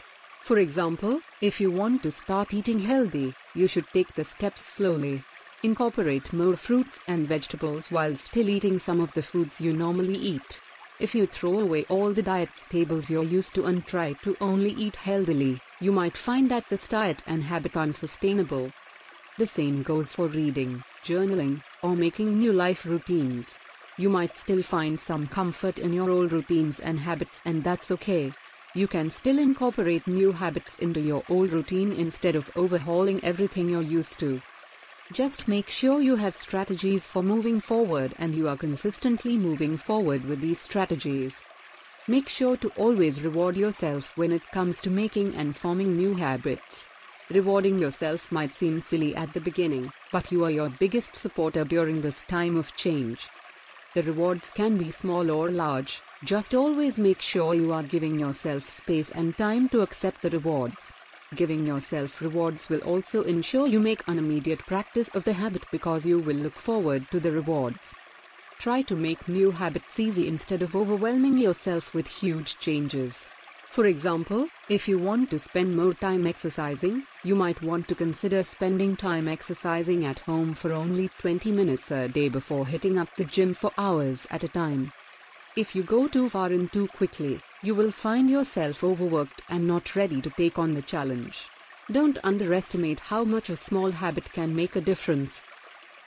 For 0.41 0.59
example, 0.59 1.19
if 1.41 1.59
you 1.59 1.69
want 1.69 2.03
to 2.03 2.11
start 2.11 2.53
eating 2.53 2.79
healthy, 2.79 3.35
you 3.53 3.67
should 3.67 3.85
take 3.93 4.15
the 4.15 4.23
steps 4.23 4.61
slowly. 4.61 5.23
Incorporate 5.61 6.31
more 6.31 6.55
fruits 6.55 7.01
and 7.07 7.27
vegetables 7.27 7.91
while 7.91 8.15
still 8.15 8.47
eating 8.47 8.79
some 8.79 9.01
of 9.01 9.13
the 9.13 9.21
foods 9.21 9.59
you 9.59 9.73
normally 9.73 10.15
eat. 10.15 10.61
If 11.03 11.13
you 11.13 11.27
throw 11.27 11.59
away 11.59 11.83
all 11.89 12.13
the 12.13 12.23
diet 12.23 12.57
staples 12.57 13.09
you're 13.09 13.25
used 13.25 13.53
to 13.55 13.65
and 13.65 13.85
try 13.85 14.13
to 14.23 14.37
only 14.39 14.69
eat 14.69 14.95
healthily, 14.95 15.59
you 15.81 15.91
might 15.91 16.15
find 16.15 16.49
that 16.49 16.69
this 16.69 16.87
diet 16.87 17.21
and 17.27 17.43
habit 17.43 17.75
unsustainable. 17.75 18.71
The 19.37 19.45
same 19.45 19.83
goes 19.83 20.13
for 20.13 20.27
reading, 20.27 20.81
journaling, 21.03 21.61
or 21.81 21.97
making 21.97 22.39
new 22.39 22.53
life 22.53 22.85
routines. 22.85 23.59
You 23.97 24.09
might 24.09 24.37
still 24.37 24.63
find 24.63 24.97
some 24.97 25.27
comfort 25.27 25.77
in 25.77 25.91
your 25.91 26.09
old 26.09 26.31
routines 26.31 26.79
and 26.79 27.01
habits, 27.01 27.41
and 27.43 27.65
that's 27.65 27.91
okay. 27.91 28.31
You 28.73 28.87
can 28.87 29.09
still 29.09 29.39
incorporate 29.39 30.07
new 30.07 30.31
habits 30.31 30.77
into 30.77 31.01
your 31.01 31.23
old 31.27 31.51
routine 31.51 31.91
instead 31.91 32.37
of 32.37 32.49
overhauling 32.55 33.21
everything 33.25 33.69
you're 33.69 33.81
used 33.81 34.21
to. 34.21 34.41
Just 35.11 35.47
make 35.47 35.69
sure 35.69 36.01
you 36.01 36.15
have 36.15 36.35
strategies 36.35 37.05
for 37.05 37.21
moving 37.21 37.59
forward 37.59 38.15
and 38.17 38.33
you 38.33 38.47
are 38.47 38.57
consistently 38.57 39.37
moving 39.37 39.77
forward 39.77 40.23
with 40.25 40.39
these 40.39 40.59
strategies. 40.59 41.43
Make 42.07 42.29
sure 42.29 42.57
to 42.57 42.69
always 42.77 43.21
reward 43.21 43.57
yourself 43.57 44.17
when 44.17 44.31
it 44.31 44.49
comes 44.51 44.79
to 44.81 44.89
making 44.89 45.35
and 45.35 45.55
forming 45.55 45.97
new 45.97 46.15
habits. 46.15 46.87
Rewarding 47.29 47.79
yourself 47.79 48.31
might 48.31 48.55
seem 48.55 48.79
silly 48.79 49.15
at 49.15 49.33
the 49.33 49.41
beginning, 49.41 49.91
but 50.11 50.31
you 50.31 50.43
are 50.45 50.51
your 50.51 50.69
biggest 50.69 51.15
supporter 51.15 51.63
during 51.63 52.01
this 52.01 52.21
time 52.23 52.55
of 52.55 52.75
change. 52.75 53.29
The 53.93 54.03
rewards 54.03 54.51
can 54.51 54.77
be 54.77 54.89
small 54.91 55.29
or 55.29 55.51
large, 55.51 56.01
just 56.23 56.55
always 56.55 56.99
make 56.99 57.21
sure 57.21 57.53
you 57.53 57.71
are 57.71 57.83
giving 57.83 58.19
yourself 58.19 58.67
space 58.67 59.11
and 59.11 59.37
time 59.37 59.69
to 59.69 59.81
accept 59.81 60.21
the 60.21 60.29
rewards. 60.29 60.93
Giving 61.35 61.65
yourself 61.65 62.21
rewards 62.21 62.69
will 62.69 62.81
also 62.81 63.23
ensure 63.23 63.65
you 63.65 63.79
make 63.79 64.03
an 64.07 64.19
immediate 64.19 64.59
practice 64.59 65.09
of 65.09 65.23
the 65.23 65.33
habit 65.33 65.63
because 65.71 66.05
you 66.05 66.19
will 66.19 66.35
look 66.35 66.59
forward 66.59 67.09
to 67.09 67.19
the 67.19 67.31
rewards. 67.31 67.95
Try 68.59 68.83
to 68.83 68.95
make 68.95 69.27
new 69.27 69.51
habits 69.51 69.99
easy 69.99 70.27
instead 70.27 70.61
of 70.61 70.75
overwhelming 70.75 71.37
yourself 71.37 71.93
with 71.93 72.07
huge 72.07 72.59
changes. 72.59 73.27
For 73.69 73.87
example, 73.87 74.47
if 74.69 74.87
you 74.87 74.99
want 74.99 75.31
to 75.31 75.39
spend 75.39 75.75
more 75.75 75.95
time 75.95 76.27
exercising, 76.27 77.07
you 77.23 77.35
might 77.35 77.63
want 77.63 77.87
to 77.87 77.95
consider 77.95 78.43
spending 78.43 78.95
time 78.95 79.27
exercising 79.27 80.05
at 80.05 80.19
home 80.19 80.53
for 80.53 80.71
only 80.71 81.09
20 81.17 81.51
minutes 81.51 81.89
a 81.89 82.07
day 82.07 82.29
before 82.29 82.67
hitting 82.67 82.99
up 82.99 83.09
the 83.15 83.25
gym 83.25 83.55
for 83.55 83.71
hours 83.75 84.27
at 84.29 84.43
a 84.43 84.47
time. 84.47 84.93
If 85.55 85.75
you 85.75 85.83
go 85.83 86.07
too 86.07 86.29
far 86.29 86.47
and 86.47 86.71
too 86.73 86.87
quickly, 86.87 87.39
you 87.61 87.75
will 87.75 87.91
find 87.91 88.27
yourself 88.27 88.83
overworked 88.83 89.43
and 89.49 89.67
not 89.67 89.95
ready 89.95 90.19
to 90.19 90.31
take 90.31 90.57
on 90.57 90.73
the 90.73 90.81
challenge. 90.81 91.47
Don't 91.91 92.17
underestimate 92.23 92.99
how 92.99 93.23
much 93.23 93.51
a 93.51 93.55
small 93.55 93.91
habit 93.91 94.33
can 94.33 94.55
make 94.55 94.75
a 94.75 94.81
difference. 94.81 95.45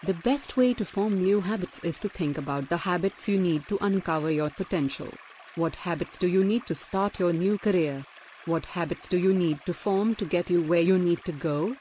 The 0.02 0.14
best 0.14 0.56
way 0.56 0.74
to 0.74 0.84
form 0.84 1.22
new 1.22 1.40
habits 1.40 1.78
is 1.84 2.00
to 2.00 2.08
think 2.08 2.38
about 2.38 2.68
the 2.68 2.76
habits 2.76 3.28
you 3.28 3.38
need 3.38 3.68
to 3.68 3.78
uncover 3.82 4.32
your 4.32 4.50
potential. 4.50 5.12
What 5.54 5.76
habits 5.76 6.18
do 6.18 6.26
you 6.26 6.42
need 6.42 6.66
to 6.66 6.74
start 6.74 7.20
your 7.20 7.32
new 7.32 7.56
career? 7.56 8.04
What 8.46 8.66
habits 8.66 9.06
do 9.06 9.16
you 9.16 9.32
need 9.32 9.60
to 9.66 9.72
form 9.72 10.16
to 10.16 10.24
get 10.24 10.50
you 10.50 10.60
where 10.60 10.80
you 10.80 10.98
need 10.98 11.24
to 11.24 11.30
go? 11.32 11.76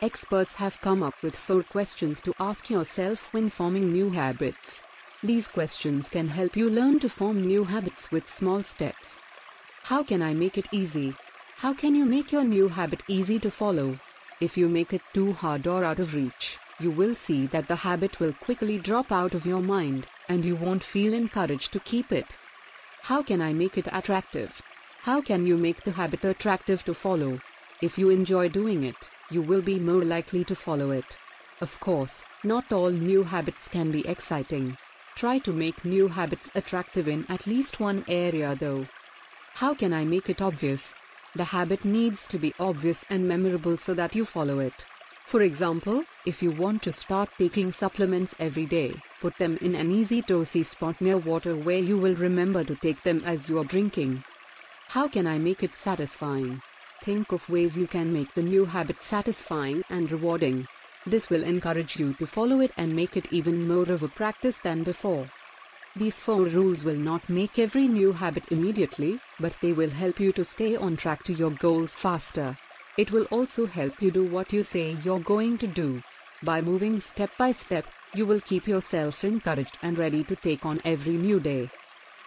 Experts 0.00 0.54
have 0.56 0.80
come 0.80 1.02
up 1.02 1.22
with 1.22 1.36
four 1.36 1.64
questions 1.64 2.22
to 2.22 2.32
ask 2.40 2.70
yourself 2.70 3.30
when 3.34 3.50
forming 3.50 3.92
new 3.92 4.08
habits. 4.08 4.82
These 5.24 5.48
questions 5.48 6.10
can 6.10 6.28
help 6.28 6.54
you 6.54 6.68
learn 6.68 6.98
to 6.98 7.08
form 7.08 7.46
new 7.46 7.64
habits 7.64 8.10
with 8.10 8.28
small 8.28 8.62
steps. 8.62 9.20
How 9.84 10.02
can 10.02 10.20
I 10.20 10.34
make 10.34 10.58
it 10.58 10.68
easy? 10.70 11.14
How 11.56 11.72
can 11.72 11.94
you 11.94 12.04
make 12.04 12.30
your 12.30 12.44
new 12.44 12.68
habit 12.68 13.02
easy 13.08 13.38
to 13.38 13.50
follow? 13.50 13.98
If 14.42 14.58
you 14.58 14.68
make 14.68 14.92
it 14.92 15.00
too 15.14 15.32
hard 15.32 15.66
or 15.66 15.82
out 15.82 15.98
of 15.98 16.14
reach, 16.14 16.58
you 16.78 16.90
will 16.90 17.14
see 17.14 17.46
that 17.46 17.68
the 17.68 17.76
habit 17.76 18.20
will 18.20 18.34
quickly 18.34 18.76
drop 18.76 19.10
out 19.10 19.32
of 19.32 19.46
your 19.46 19.62
mind, 19.62 20.06
and 20.28 20.44
you 20.44 20.56
won't 20.56 20.84
feel 20.84 21.14
encouraged 21.14 21.72
to 21.72 21.80
keep 21.80 22.12
it. 22.12 22.26
How 23.00 23.22
can 23.22 23.40
I 23.40 23.54
make 23.54 23.78
it 23.78 23.88
attractive? 23.92 24.60
How 25.00 25.22
can 25.22 25.46
you 25.46 25.56
make 25.56 25.84
the 25.84 25.92
habit 25.92 26.22
attractive 26.26 26.84
to 26.84 26.92
follow? 26.92 27.40
If 27.80 27.96
you 27.96 28.10
enjoy 28.10 28.50
doing 28.50 28.84
it, 28.84 29.10
you 29.30 29.40
will 29.40 29.62
be 29.62 29.78
more 29.78 30.04
likely 30.04 30.44
to 30.44 30.54
follow 30.54 30.90
it. 30.90 31.16
Of 31.62 31.80
course, 31.80 32.22
not 32.42 32.70
all 32.72 32.90
new 32.90 33.22
habits 33.22 33.68
can 33.68 33.90
be 33.90 34.06
exciting. 34.06 34.76
Try 35.16 35.38
to 35.38 35.52
make 35.52 35.84
new 35.84 36.08
habits 36.08 36.50
attractive 36.54 37.06
in 37.06 37.24
at 37.28 37.46
least 37.46 37.78
one 37.78 38.04
area 38.08 38.56
though. 38.58 38.86
How 39.54 39.72
can 39.72 39.92
I 39.92 40.04
make 40.04 40.28
it 40.28 40.42
obvious? 40.42 40.94
The 41.36 41.44
habit 41.44 41.84
needs 41.84 42.26
to 42.28 42.38
be 42.38 42.52
obvious 42.58 43.04
and 43.08 43.28
memorable 43.28 43.76
so 43.76 43.94
that 43.94 44.16
you 44.16 44.24
follow 44.24 44.58
it. 44.58 44.74
For 45.24 45.42
example, 45.42 46.04
if 46.26 46.42
you 46.42 46.50
want 46.50 46.82
to 46.82 46.92
start 46.92 47.30
taking 47.38 47.72
supplements 47.72 48.34
every 48.38 48.66
day, 48.66 48.94
put 49.20 49.38
them 49.38 49.56
in 49.60 49.74
an 49.74 49.90
easy 49.90 50.22
see 50.44 50.62
spot 50.64 51.00
near 51.00 51.18
water 51.18 51.56
where 51.56 51.78
you 51.78 51.96
will 51.96 52.14
remember 52.14 52.64
to 52.64 52.74
take 52.76 53.02
them 53.04 53.22
as 53.24 53.48
you 53.48 53.58
are 53.58 53.64
drinking. 53.64 54.24
How 54.88 55.08
can 55.08 55.26
I 55.26 55.38
make 55.38 55.62
it 55.62 55.74
satisfying? 55.74 56.60
Think 57.02 57.32
of 57.32 57.48
ways 57.48 57.78
you 57.78 57.86
can 57.86 58.12
make 58.12 58.34
the 58.34 58.42
new 58.42 58.64
habit 58.64 59.02
satisfying 59.02 59.82
and 59.88 60.10
rewarding. 60.10 60.66
This 61.06 61.28
will 61.28 61.44
encourage 61.44 61.96
you 61.96 62.14
to 62.14 62.26
follow 62.26 62.60
it 62.60 62.72
and 62.76 62.96
make 62.96 63.16
it 63.16 63.30
even 63.30 63.68
more 63.68 63.90
of 63.90 64.02
a 64.02 64.08
practice 64.08 64.58
than 64.58 64.82
before. 64.82 65.28
These 65.96 66.18
four 66.18 66.44
rules 66.44 66.82
will 66.84 66.96
not 66.96 67.28
make 67.28 67.58
every 67.58 67.86
new 67.86 68.12
habit 68.12 68.44
immediately, 68.50 69.20
but 69.38 69.56
they 69.60 69.72
will 69.72 69.90
help 69.90 70.18
you 70.18 70.32
to 70.32 70.44
stay 70.44 70.76
on 70.76 70.96
track 70.96 71.22
to 71.24 71.34
your 71.34 71.50
goals 71.50 71.92
faster. 71.92 72.56
It 72.96 73.12
will 73.12 73.24
also 73.24 73.66
help 73.66 74.00
you 74.00 74.10
do 74.10 74.24
what 74.24 74.52
you 74.52 74.62
say 74.62 74.96
you're 75.02 75.20
going 75.20 75.58
to 75.58 75.66
do. 75.66 76.02
By 76.42 76.62
moving 76.62 77.00
step 77.00 77.30
by 77.36 77.52
step, 77.52 77.86
you 78.14 78.24
will 78.24 78.40
keep 78.40 78.66
yourself 78.66 79.24
encouraged 79.24 79.78
and 79.82 79.98
ready 79.98 80.24
to 80.24 80.36
take 80.36 80.64
on 80.64 80.80
every 80.84 81.14
new 81.14 81.38
day. 81.38 81.70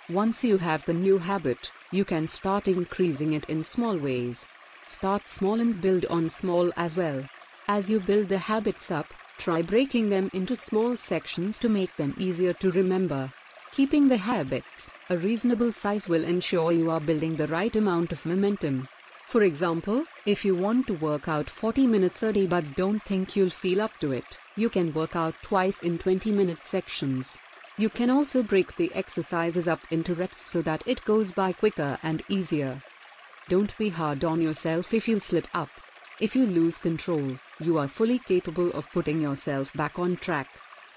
Once 0.10 0.44
you 0.44 0.58
have 0.58 0.86
the 0.86 0.94
new 0.94 1.18
habit, 1.18 1.72
you 1.92 2.06
can 2.06 2.28
start 2.28 2.68
increasing 2.68 3.34
it 3.34 3.46
in 3.50 3.64
small 3.64 3.98
ways. 3.98 4.48
Start 4.86 5.28
small 5.28 5.60
and 5.60 5.82
build 5.82 6.06
on 6.06 6.30
small 6.30 6.72
as 6.78 6.96
well. 6.96 7.24
As 7.70 7.90
you 7.90 8.00
build 8.00 8.30
the 8.30 8.38
habits 8.38 8.92
up, 8.92 9.08
try 9.38 9.62
breaking 9.62 10.10
them 10.10 10.30
into 10.34 10.56
small 10.56 10.96
sections 10.96 11.58
to 11.60 11.68
make 11.68 11.94
them 11.98 12.16
easier 12.18 12.54
to 12.54 12.72
remember. 12.72 13.34
Keeping 13.72 14.08
the 14.08 14.18
habits 14.18 14.90
a 15.10 15.18
reasonable 15.18 15.74
size 15.74 16.08
will 16.08 16.24
ensure 16.24 16.72
you 16.72 16.90
are 16.90 17.02
building 17.02 17.36
the 17.36 17.48
right 17.48 17.76
amount 17.76 18.14
of 18.14 18.26
momentum. 18.26 18.88
For 19.26 19.44
example, 19.44 20.06
if 20.26 20.46
you 20.46 20.56
want 20.56 20.88
to 20.88 20.94
work 20.94 21.28
out 21.28 21.50
40 21.50 21.88
minutes 21.88 22.24
a 22.24 22.32
day 22.32 22.48
but 22.48 22.76
don't 22.76 23.04
think 23.04 23.36
you'll 23.36 23.50
feel 23.50 23.82
up 23.82 23.98
to 24.00 24.14
it, 24.14 24.38
you 24.56 24.70
can 24.70 24.94
work 24.94 25.18
out 25.18 25.36
twice 25.42 25.80
in 25.80 25.98
20 25.98 26.32
minute 26.32 26.66
sections. 26.66 27.38
You 27.78 27.90
can 27.90 28.10
also 28.10 28.44
break 28.44 28.78
the 28.78 28.94
exercises 28.96 29.68
up 29.68 29.82
into 29.92 30.14
reps 30.14 30.38
so 30.38 30.62
that 30.62 30.84
it 30.86 31.04
goes 31.04 31.34
by 31.34 31.52
quicker 31.52 32.00
and 32.02 32.24
easier. 32.30 32.82
Don't 33.50 33.78
be 33.78 33.90
hard 33.90 34.24
on 34.24 34.42
yourself 34.42 34.94
if 34.94 35.08
you 35.10 35.20
slip 35.20 35.48
up. 35.54 35.70
If 36.20 36.36
you 36.36 36.48
lose 36.48 36.80
control, 36.80 37.38
you 37.60 37.78
are 37.78 37.88
fully 37.88 38.18
capable 38.18 38.72
of 38.72 38.92
putting 38.92 39.22
yourself 39.22 39.72
back 39.74 40.00
on 40.00 40.18
track. 40.18 40.48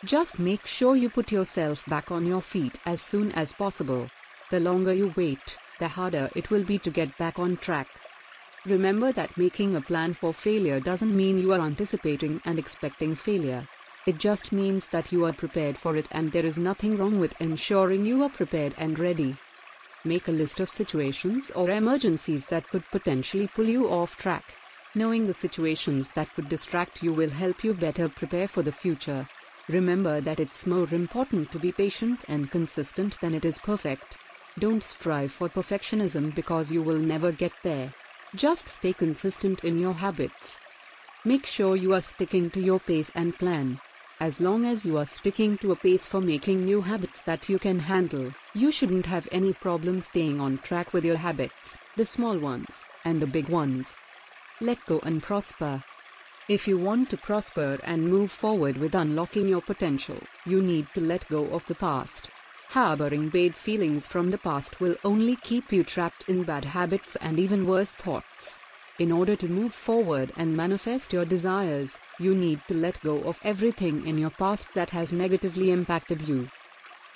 Just 0.03 0.39
make 0.39 0.67
sure 0.67 0.97
you 0.97 1.11
put 1.11 1.31
yourself 1.31 1.85
back 1.85 2.11
on 2.11 2.25
your 2.25 2.41
feet 2.41 2.79
as 2.87 3.03
soon 3.03 3.31
as 3.33 3.53
possible. 3.53 4.09
The 4.51 4.61
longer 4.61 4.95
you 4.95 5.13
wait, 5.17 5.59
the 5.79 5.89
harder 5.89 6.31
it 6.35 6.51
will 6.51 6.65
be 6.65 6.79
to 6.79 6.91
get 6.91 7.19
back 7.19 7.39
on 7.39 7.59
track. 7.59 7.89
Remember 8.65 9.13
that 9.13 9.37
making 9.37 9.77
a 9.77 9.83
plan 9.83 10.15
for 10.15 10.33
failure 10.33 10.81
doesn't 10.81 11.15
mean 11.15 11.37
you 11.37 11.53
are 11.53 11.61
anticipating 11.61 12.41
and 12.47 12.59
expecting 12.59 13.15
failure. 13.15 13.69
It 14.07 14.17
just 14.17 14.53
means 14.53 14.89
that 14.89 15.13
you 15.13 15.27
are 15.27 15.35
prepared 15.35 15.77
for 15.77 15.97
it 15.97 16.09
and 16.13 16.33
there 16.33 16.47
is 16.47 16.59
nothing 16.59 16.97
wrong 16.97 17.21
with 17.21 17.39
ensuring 17.43 18.07
you 18.07 18.23
are 18.23 18.31
prepared 18.31 18.75
and 18.79 18.99
ready. 18.99 19.37
Make 20.03 20.29
a 20.29 20.33
list 20.33 20.61
of 20.61 20.71
situations 20.71 21.51
or 21.51 21.69
emergencies 21.69 22.47
that 22.47 22.71
could 22.71 22.85
potentially 22.91 23.49
pull 23.49 23.69
you 23.69 23.91
off 23.91 24.17
track. 24.17 24.57
Knowing 24.96 25.24
the 25.24 25.33
situations 25.33 26.11
that 26.11 26.35
could 26.35 26.48
distract 26.48 27.00
you 27.00 27.12
will 27.12 27.31
help 27.31 27.62
you 27.62 27.72
better 27.72 28.09
prepare 28.09 28.48
for 28.48 28.62
the 28.62 28.72
future. 28.72 29.29
Remember 29.68 30.20
that 30.20 30.40
it's 30.40 30.66
more 30.66 30.88
important 30.90 31.53
to 31.53 31.61
be 31.61 31.70
patient 31.70 32.18
and 32.26 32.50
consistent 32.50 33.20
than 33.20 33.33
it 33.33 33.44
is 33.44 33.61
perfect. 33.61 34.16
Don't 34.59 34.83
strive 34.83 35.31
for 35.31 35.48
perfectionism 35.48 36.35
because 36.35 36.72
you 36.72 36.83
will 36.83 36.98
never 36.98 37.31
get 37.31 37.53
there. 37.62 37.94
Just 38.35 38.68
stay 38.68 38.92
consistent 38.92 39.62
in 39.62 39.79
your 39.79 39.94
habits. 39.94 40.59
Make 41.24 41.46
sure 41.46 41.76
you 41.76 41.94
are 41.94 42.03
sticking 42.03 42.50
to 42.50 42.61
your 42.61 42.81
pace 42.81 43.12
and 43.14 43.38
plan. 43.38 43.81
As 44.18 44.40
long 44.40 44.64
as 44.64 44.85
you 44.85 44.98
are 44.98 45.07
sticking 45.07 45.57
to 45.59 45.70
a 45.70 45.76
pace 45.76 46.05
for 46.05 46.20
making 46.20 46.64
new 46.64 46.81
habits 46.81 47.22
that 47.22 47.48
you 47.48 47.61
can 47.61 47.79
handle, 47.79 48.33
you 48.55 48.72
shouldn't 48.72 49.07
have 49.07 49.29
any 49.31 49.53
problem 49.53 50.00
staying 50.00 50.40
on 50.40 50.59
track 50.59 50.92
with 50.92 51.05
your 51.05 51.16
habits, 51.16 51.79
the 51.96 52.05
small 52.05 52.37
ones, 52.37 52.85
and 53.05 53.22
the 53.22 53.26
big 53.26 53.48
ones. 53.48 53.94
Let 54.62 54.85
go 54.85 55.01
and 55.05 55.23
prosper. 55.23 55.83
If 56.46 56.68
you 56.68 56.77
want 56.77 57.09
to 57.11 57.16
prosper 57.16 57.79
and 57.83 58.07
move 58.07 58.31
forward 58.31 58.77
with 58.77 58.94
unlocking 58.94 59.49
your 59.49 59.62
potential, 59.62 60.18
you 60.44 60.61
need 60.61 60.87
to 60.92 61.01
let 61.01 61.27
go 61.29 61.46
of 61.46 61.64
the 61.66 61.75
past. 61.75 62.29
Harboring 62.68 63.31
bad 63.31 63.57
feelings 63.57 64.07
from 64.07 64.31
the 64.31 64.37
past 64.37 64.79
will 64.79 64.96
only 65.03 65.37
keep 65.37 65.73
you 65.73 65.83
trapped 65.83 66.29
in 66.29 66.42
bad 66.42 66.66
habits 66.66 67.16
and 67.16 67.38
even 67.38 67.66
worse 67.66 67.92
thoughts. 67.92 68.59
In 68.99 69.11
order 69.11 69.35
to 69.35 69.49
move 69.49 69.73
forward 69.73 70.31
and 70.37 70.55
manifest 70.55 71.11
your 71.11 71.25
desires, 71.25 71.99
you 72.18 72.35
need 72.35 72.61
to 72.68 72.75
let 72.75 73.01
go 73.01 73.23
of 73.23 73.40
everything 73.42 74.07
in 74.07 74.18
your 74.18 74.29
past 74.29 74.68
that 74.75 74.90
has 74.90 75.14
negatively 75.14 75.70
impacted 75.70 76.29
you. 76.29 76.51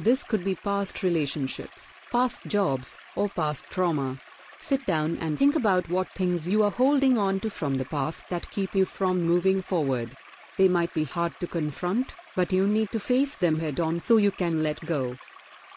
This 0.01 0.25
could 0.25 0.45
be 0.45 0.55
past 0.55 1.03
relationships, 1.03 1.93
past 2.11 2.41
jobs, 2.47 2.97
or 3.15 3.29
past 3.29 3.67
trauma. 3.69 4.19
Sit 4.67 4.87
down 4.87 5.19
and 5.19 5.39
think 5.39 5.57
about 5.57 5.91
what 5.91 6.09
things 6.15 6.49
you 6.49 6.63
are 6.63 6.71
holding 6.71 7.19
on 7.19 7.39
to 7.41 7.51
from 7.51 7.77
the 7.77 7.85
past 7.85 8.31
that 8.31 8.51
keep 8.51 8.75
you 8.75 8.87
from 8.87 9.21
moving 9.23 9.61
forward. 9.61 10.17
They 10.57 10.69
might 10.69 10.95
be 10.95 11.05
hard 11.05 11.35
to 11.41 11.47
confront, 11.47 12.15
but 12.35 12.51
you 12.51 12.67
need 12.67 12.91
to 12.93 12.99
face 12.99 13.37
them 13.37 13.61
head 13.61 13.79
on 13.79 14.01
so 14.01 14.17
you 14.17 14.31
can 14.31 14.63
let 14.63 14.81
go. 14.87 15.19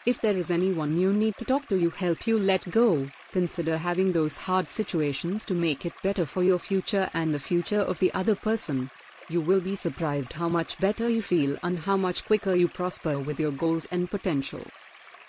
If 0.06 0.21
there 0.21 0.38
is 0.38 0.52
anyone 0.52 0.95
you 0.95 1.12
need 1.12 1.36
to 1.38 1.43
talk 1.43 1.67
to 1.67 1.78
you 1.78 1.89
help 1.89 2.26
you 2.28 2.39
let 2.39 2.71
go, 2.71 3.10
consider 3.34 3.78
having 3.78 4.13
those 4.13 4.38
hard 4.38 4.71
situations 4.71 5.43
to 5.47 5.54
make 5.54 5.86
it 5.86 6.02
better 6.02 6.26
for 6.26 6.41
your 6.41 6.58
future 6.58 7.10
and 7.13 7.34
the 7.34 7.39
future 7.39 7.82
of 7.82 8.00
the 8.00 8.13
other 8.13 8.36
person. 8.36 8.89
You 9.28 9.41
will 9.41 9.60
be 9.60 9.76
surprised 9.76 10.32
how 10.32 10.47
much 10.47 10.80
better 10.80 11.10
you 11.10 11.21
feel 11.21 11.58
and 11.62 11.78
how 11.78 11.97
much 11.97 12.23
quicker 12.23 12.56
you 12.56 12.69
prosper 12.69 13.19
with 13.19 13.38
your 13.38 13.52
goals 13.52 13.86
and 13.91 14.10
potential. 14.10 14.63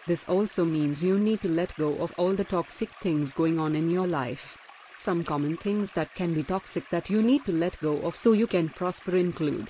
This 0.09 0.27
also 0.27 0.65
means 0.65 1.05
you 1.05 1.19
need 1.19 1.43
to 1.43 1.49
let 1.49 1.77
go 1.77 1.99
of 1.99 2.15
all 2.17 2.33
the 2.33 2.43
toxic 2.43 2.89
things 3.03 3.31
going 3.31 3.59
on 3.59 3.77
in 3.77 3.91
your 3.91 4.07
life. 4.07 4.57
Some 4.97 5.23
common 5.23 5.59
things 5.59 5.93
that 5.93 6.15
can 6.15 6.33
be 6.33 6.43
toxic 6.43 6.89
that 6.89 7.11
you 7.11 7.21
need 7.23 7.45
to 7.45 7.53
let 7.53 7.79
go 7.81 7.99
of 7.99 8.17
so 8.17 8.33
you 8.33 8.47
can 8.47 8.71
prosper 8.71 9.17
include 9.17 9.69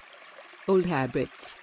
old 0.69 0.87
habits. 0.87 1.57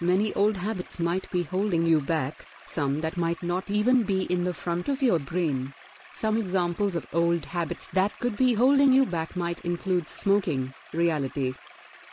Many 0.00 0.32
old 0.32 0.56
habits 0.56 0.98
might 0.98 1.30
be 1.30 1.42
holding 1.42 1.84
you 1.84 2.00
back, 2.00 2.46
some 2.64 3.02
that 3.02 3.18
might 3.18 3.42
not 3.42 3.70
even 3.70 4.02
be 4.02 4.22
in 4.22 4.44
the 4.44 4.54
front 4.54 4.88
of 4.88 5.02
your 5.02 5.18
brain. 5.18 5.74
Some 6.14 6.38
examples 6.38 6.96
of 6.96 7.06
old 7.12 7.44
habits 7.44 7.88
that 7.88 8.18
could 8.18 8.38
be 8.38 8.54
holding 8.54 8.94
you 8.94 9.04
back 9.04 9.36
might 9.36 9.60
include 9.60 10.08
smoking, 10.08 10.72
reality. 10.94 11.52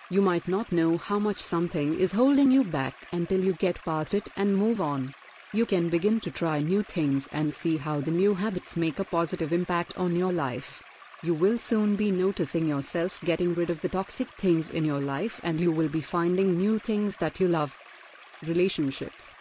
You 0.09 0.21
might 0.21 0.49
not 0.49 0.73
know 0.73 0.97
how 0.97 1.17
much 1.17 1.39
something 1.39 1.97
is 1.97 2.11
holding 2.11 2.51
you 2.51 2.65
back 2.65 3.07
until 3.13 3.41
you 3.41 3.53
get 3.53 3.81
past 3.85 4.13
it 4.13 4.29
and 4.35 4.57
move 4.57 4.81
on. 4.81 5.15
You 5.55 5.67
can 5.67 5.89
begin 5.89 6.19
to 6.21 6.31
try 6.31 6.61
new 6.61 6.81
things 6.81 7.29
and 7.31 7.53
see 7.53 7.77
how 7.77 8.01
the 8.01 8.09
new 8.09 8.33
habits 8.33 8.75
make 8.75 8.97
a 8.97 9.03
positive 9.03 9.53
impact 9.53 9.95
on 9.95 10.15
your 10.15 10.33
life. 10.33 10.81
You 11.21 11.35
will 11.35 11.59
soon 11.59 11.95
be 11.95 12.09
noticing 12.09 12.67
yourself 12.67 13.21
getting 13.23 13.53
rid 13.53 13.69
of 13.69 13.79
the 13.81 13.87
toxic 13.87 14.27
things 14.31 14.71
in 14.71 14.83
your 14.83 14.99
life 14.99 15.39
and 15.43 15.61
you 15.61 15.71
will 15.71 15.89
be 15.89 16.01
finding 16.01 16.57
new 16.57 16.79
things 16.79 17.17
that 17.17 17.39
you 17.39 17.47
love. 17.47 17.77
Relationships. 18.41 19.35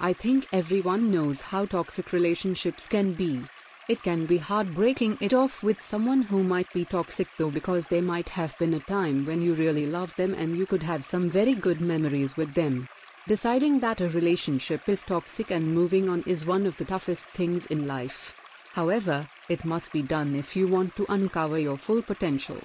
I 0.00 0.14
think 0.14 0.48
everyone 0.54 1.10
knows 1.10 1.42
how 1.42 1.66
toxic 1.66 2.14
relationships 2.14 2.88
can 2.88 3.12
be. 3.12 3.42
It 3.90 4.02
can 4.02 4.24
be 4.24 4.38
hard 4.38 4.74
breaking 4.74 5.18
it 5.20 5.34
off 5.34 5.62
with 5.62 5.82
someone 5.82 6.22
who 6.22 6.42
might 6.42 6.72
be 6.72 6.86
toxic 6.86 7.28
though 7.36 7.50
because 7.50 7.86
there 7.88 8.00
might 8.00 8.30
have 8.30 8.56
been 8.58 8.72
a 8.72 8.80
time 8.80 9.26
when 9.26 9.42
you 9.42 9.52
really 9.52 9.84
loved 9.84 10.16
them 10.16 10.32
and 10.32 10.56
you 10.56 10.64
could 10.64 10.82
have 10.82 11.04
some 11.04 11.28
very 11.28 11.54
good 11.54 11.82
memories 11.82 12.38
with 12.38 12.54
them. 12.54 12.88
Deciding 13.28 13.78
that 13.78 14.00
a 14.00 14.08
relationship 14.08 14.88
is 14.88 15.04
toxic 15.04 15.52
and 15.52 15.72
moving 15.72 16.08
on 16.08 16.24
is 16.26 16.44
one 16.44 16.66
of 16.66 16.76
the 16.76 16.84
toughest 16.84 17.28
things 17.28 17.66
in 17.66 17.86
life. 17.86 18.34
However, 18.72 19.28
it 19.48 19.64
must 19.64 19.92
be 19.92 20.02
done 20.02 20.34
if 20.34 20.56
you 20.56 20.66
want 20.66 20.96
to 20.96 21.06
uncover 21.08 21.56
your 21.56 21.76
full 21.76 22.02
potential. 22.02 22.58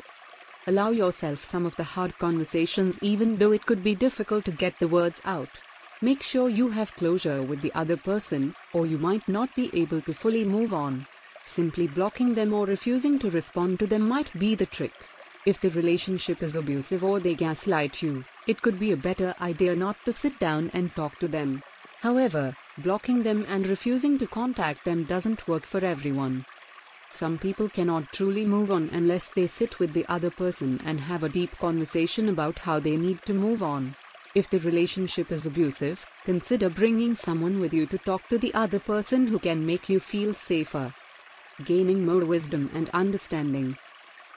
Allow 0.65 0.89
yourself 0.89 1.43
some 1.43 1.67
of 1.67 1.75
the 1.75 1.83
hard 1.83 2.17
conversations 2.17 2.97
even 3.03 3.37
though 3.37 3.51
it 3.51 3.67
could 3.67 3.83
be 3.83 3.93
difficult 3.93 4.45
to 4.45 4.51
get 4.51 4.79
the 4.79 4.87
words 4.87 5.21
out. 5.25 5.49
Make 6.01 6.23
sure 6.23 6.49
you 6.49 6.69
have 6.69 6.95
closure 6.95 7.43
with 7.43 7.61
the 7.61 7.73
other 7.75 7.95
person, 7.95 8.55
or 8.73 8.87
you 8.87 8.97
might 8.97 9.27
not 9.27 9.55
be 9.55 9.69
able 9.79 10.01
to 10.01 10.13
fully 10.13 10.43
move 10.43 10.73
on. 10.73 11.05
Simply 11.45 11.87
blocking 11.87 12.33
them 12.33 12.51
or 12.51 12.65
refusing 12.65 13.19
to 13.19 13.29
respond 13.29 13.77
to 13.77 13.85
them 13.85 14.07
might 14.07 14.37
be 14.39 14.55
the 14.55 14.65
trick. 14.65 14.93
If 15.47 15.61
the 15.61 15.69
relationship 15.69 16.43
is 16.43 16.57
abusive 16.57 17.05
or 17.05 17.21
they 17.21 17.33
gaslight 17.33 18.03
you, 18.03 18.25
it 18.47 18.61
could 18.61 18.77
be 18.77 18.91
a 18.91 18.97
better 18.97 19.33
idea 19.39 19.77
not 19.77 19.95
to 20.03 20.11
sit 20.11 20.37
down 20.39 20.69
and 20.73 20.93
talk 20.93 21.17
to 21.19 21.27
them. 21.29 21.63
However, 22.01 22.53
blocking 22.79 23.23
them 23.23 23.45
and 23.47 23.65
refusing 23.65 24.17
to 24.17 24.27
contact 24.27 24.83
them 24.83 25.05
doesn't 25.05 25.47
work 25.47 25.65
for 25.65 25.79
everyone. 25.85 26.45
Some 27.11 27.37
people 27.37 27.69
cannot 27.69 28.11
truly 28.11 28.43
move 28.43 28.71
on 28.71 28.89
unless 28.91 29.29
they 29.29 29.47
sit 29.47 29.79
with 29.79 29.93
the 29.93 30.05
other 30.09 30.29
person 30.29 30.81
and 30.83 30.99
have 30.99 31.23
a 31.23 31.29
deep 31.29 31.57
conversation 31.59 32.27
about 32.27 32.59
how 32.59 32.81
they 32.81 32.97
need 32.97 33.21
to 33.23 33.33
move 33.33 33.63
on. 33.63 33.95
If 34.35 34.49
the 34.49 34.59
relationship 34.59 35.31
is 35.31 35.45
abusive, 35.45 36.05
consider 36.25 36.69
bringing 36.69 37.15
someone 37.15 37.61
with 37.61 37.73
you 37.73 37.85
to 37.85 37.97
talk 37.97 38.27
to 38.27 38.37
the 38.37 38.53
other 38.53 38.79
person 38.79 39.27
who 39.27 39.39
can 39.39 39.65
make 39.65 39.87
you 39.87 40.01
feel 40.01 40.33
safer. 40.33 40.93
Gaining 41.63 42.05
more 42.05 42.25
wisdom 42.25 42.69
and 42.73 42.89
understanding. 42.89 43.77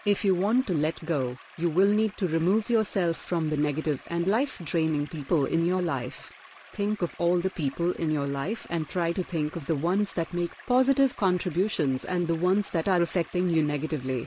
If 0.06 0.24
you 0.24 0.34
want 0.34 0.66
to 0.68 0.72
let 0.72 1.04
go, 1.04 1.36
you 1.58 1.68
will 1.68 1.90
need 1.92 2.16
to 2.16 2.26
remove 2.26 2.70
yourself 2.70 3.18
from 3.18 3.50
the 3.50 3.56
negative 3.58 4.02
and 4.06 4.26
life 4.26 4.58
draining 4.64 5.06
people 5.06 5.44
in 5.44 5.66
your 5.66 5.82
life. 5.82 6.32
Think 6.72 7.02
of 7.02 7.14
all 7.18 7.38
the 7.38 7.50
people 7.50 7.92
in 7.92 8.10
your 8.10 8.26
life 8.26 8.66
and 8.70 8.88
try 8.88 9.12
to 9.12 9.22
think 9.22 9.56
of 9.56 9.66
the 9.66 9.74
ones 9.74 10.14
that 10.14 10.32
make 10.32 10.52
positive 10.66 11.18
contributions 11.18 12.06
and 12.06 12.26
the 12.26 12.34
ones 12.34 12.70
that 12.70 12.88
are 12.88 13.02
affecting 13.02 13.50
you 13.50 13.62
negatively. 13.62 14.26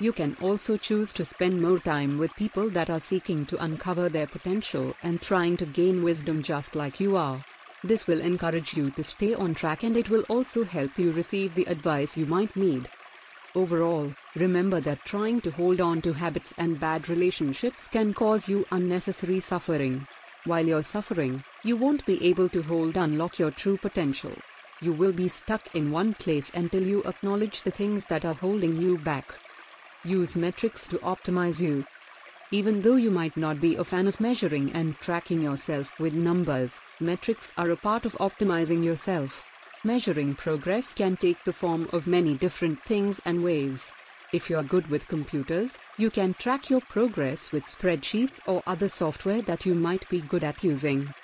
You 0.00 0.12
can 0.12 0.36
also 0.40 0.76
choose 0.76 1.12
to 1.12 1.24
spend 1.24 1.62
more 1.62 1.78
time 1.78 2.18
with 2.18 2.34
people 2.34 2.68
that 2.70 2.90
are 2.90 2.98
seeking 2.98 3.46
to 3.46 3.62
uncover 3.62 4.08
their 4.08 4.26
potential 4.26 4.92
and 5.04 5.22
trying 5.22 5.56
to 5.58 5.66
gain 5.66 6.02
wisdom 6.02 6.42
just 6.42 6.74
like 6.74 6.98
you 6.98 7.16
are. 7.16 7.44
This 7.84 8.08
will 8.08 8.20
encourage 8.20 8.76
you 8.76 8.90
to 8.90 9.04
stay 9.04 9.34
on 9.34 9.54
track 9.54 9.84
and 9.84 9.96
it 9.96 10.10
will 10.10 10.24
also 10.28 10.64
help 10.64 10.98
you 10.98 11.12
receive 11.12 11.54
the 11.54 11.66
advice 11.66 12.16
you 12.16 12.26
might 12.26 12.56
need. 12.56 12.88
Overall, 13.56 14.12
remember 14.34 14.80
that 14.82 15.02
trying 15.06 15.40
to 15.40 15.50
hold 15.50 15.80
on 15.80 16.02
to 16.02 16.12
habits 16.12 16.52
and 16.58 16.78
bad 16.78 17.08
relationships 17.08 17.88
can 17.88 18.12
cause 18.12 18.50
you 18.50 18.66
unnecessary 18.70 19.40
suffering. 19.40 20.06
While 20.44 20.66
you're 20.66 20.82
suffering, 20.82 21.42
you 21.62 21.78
won't 21.78 22.04
be 22.04 22.22
able 22.22 22.50
to 22.50 22.62
hold 22.62 22.98
unlock 22.98 23.38
your 23.38 23.50
true 23.50 23.78
potential. 23.78 24.34
You 24.82 24.92
will 24.92 25.12
be 25.12 25.28
stuck 25.28 25.74
in 25.74 25.90
one 25.90 26.12
place 26.12 26.50
until 26.52 26.86
you 26.86 27.02
acknowledge 27.04 27.62
the 27.62 27.70
things 27.70 28.04
that 28.06 28.26
are 28.26 28.34
holding 28.34 28.76
you 28.76 28.98
back. 28.98 29.32
Use 30.04 30.36
metrics 30.36 30.86
to 30.88 30.98
optimize 30.98 31.58
you. 31.62 31.86
Even 32.50 32.82
though 32.82 32.96
you 32.96 33.10
might 33.10 33.38
not 33.38 33.58
be 33.58 33.76
a 33.76 33.84
fan 33.84 34.06
of 34.06 34.20
measuring 34.20 34.70
and 34.72 35.00
tracking 35.00 35.40
yourself 35.40 35.98
with 35.98 36.12
numbers, 36.12 36.78
metrics 37.00 37.54
are 37.56 37.70
a 37.70 37.76
part 37.76 38.04
of 38.04 38.12
optimizing 38.20 38.84
yourself. 38.84 39.45
Measuring 39.86 40.34
progress 40.34 40.92
can 40.92 41.16
take 41.16 41.44
the 41.44 41.52
form 41.52 41.88
of 41.92 42.08
many 42.08 42.34
different 42.34 42.82
things 42.82 43.22
and 43.24 43.44
ways. 43.44 43.92
If 44.32 44.50
you 44.50 44.56
are 44.56 44.64
good 44.64 44.88
with 44.88 45.06
computers, 45.06 45.78
you 45.96 46.10
can 46.10 46.34
track 46.34 46.68
your 46.68 46.80
progress 46.80 47.52
with 47.52 47.66
spreadsheets 47.66 48.40
or 48.48 48.64
other 48.66 48.88
software 48.88 49.42
that 49.42 49.64
you 49.64 49.76
might 49.76 50.08
be 50.08 50.22
good 50.22 50.42
at 50.42 50.64
using. 50.64 51.14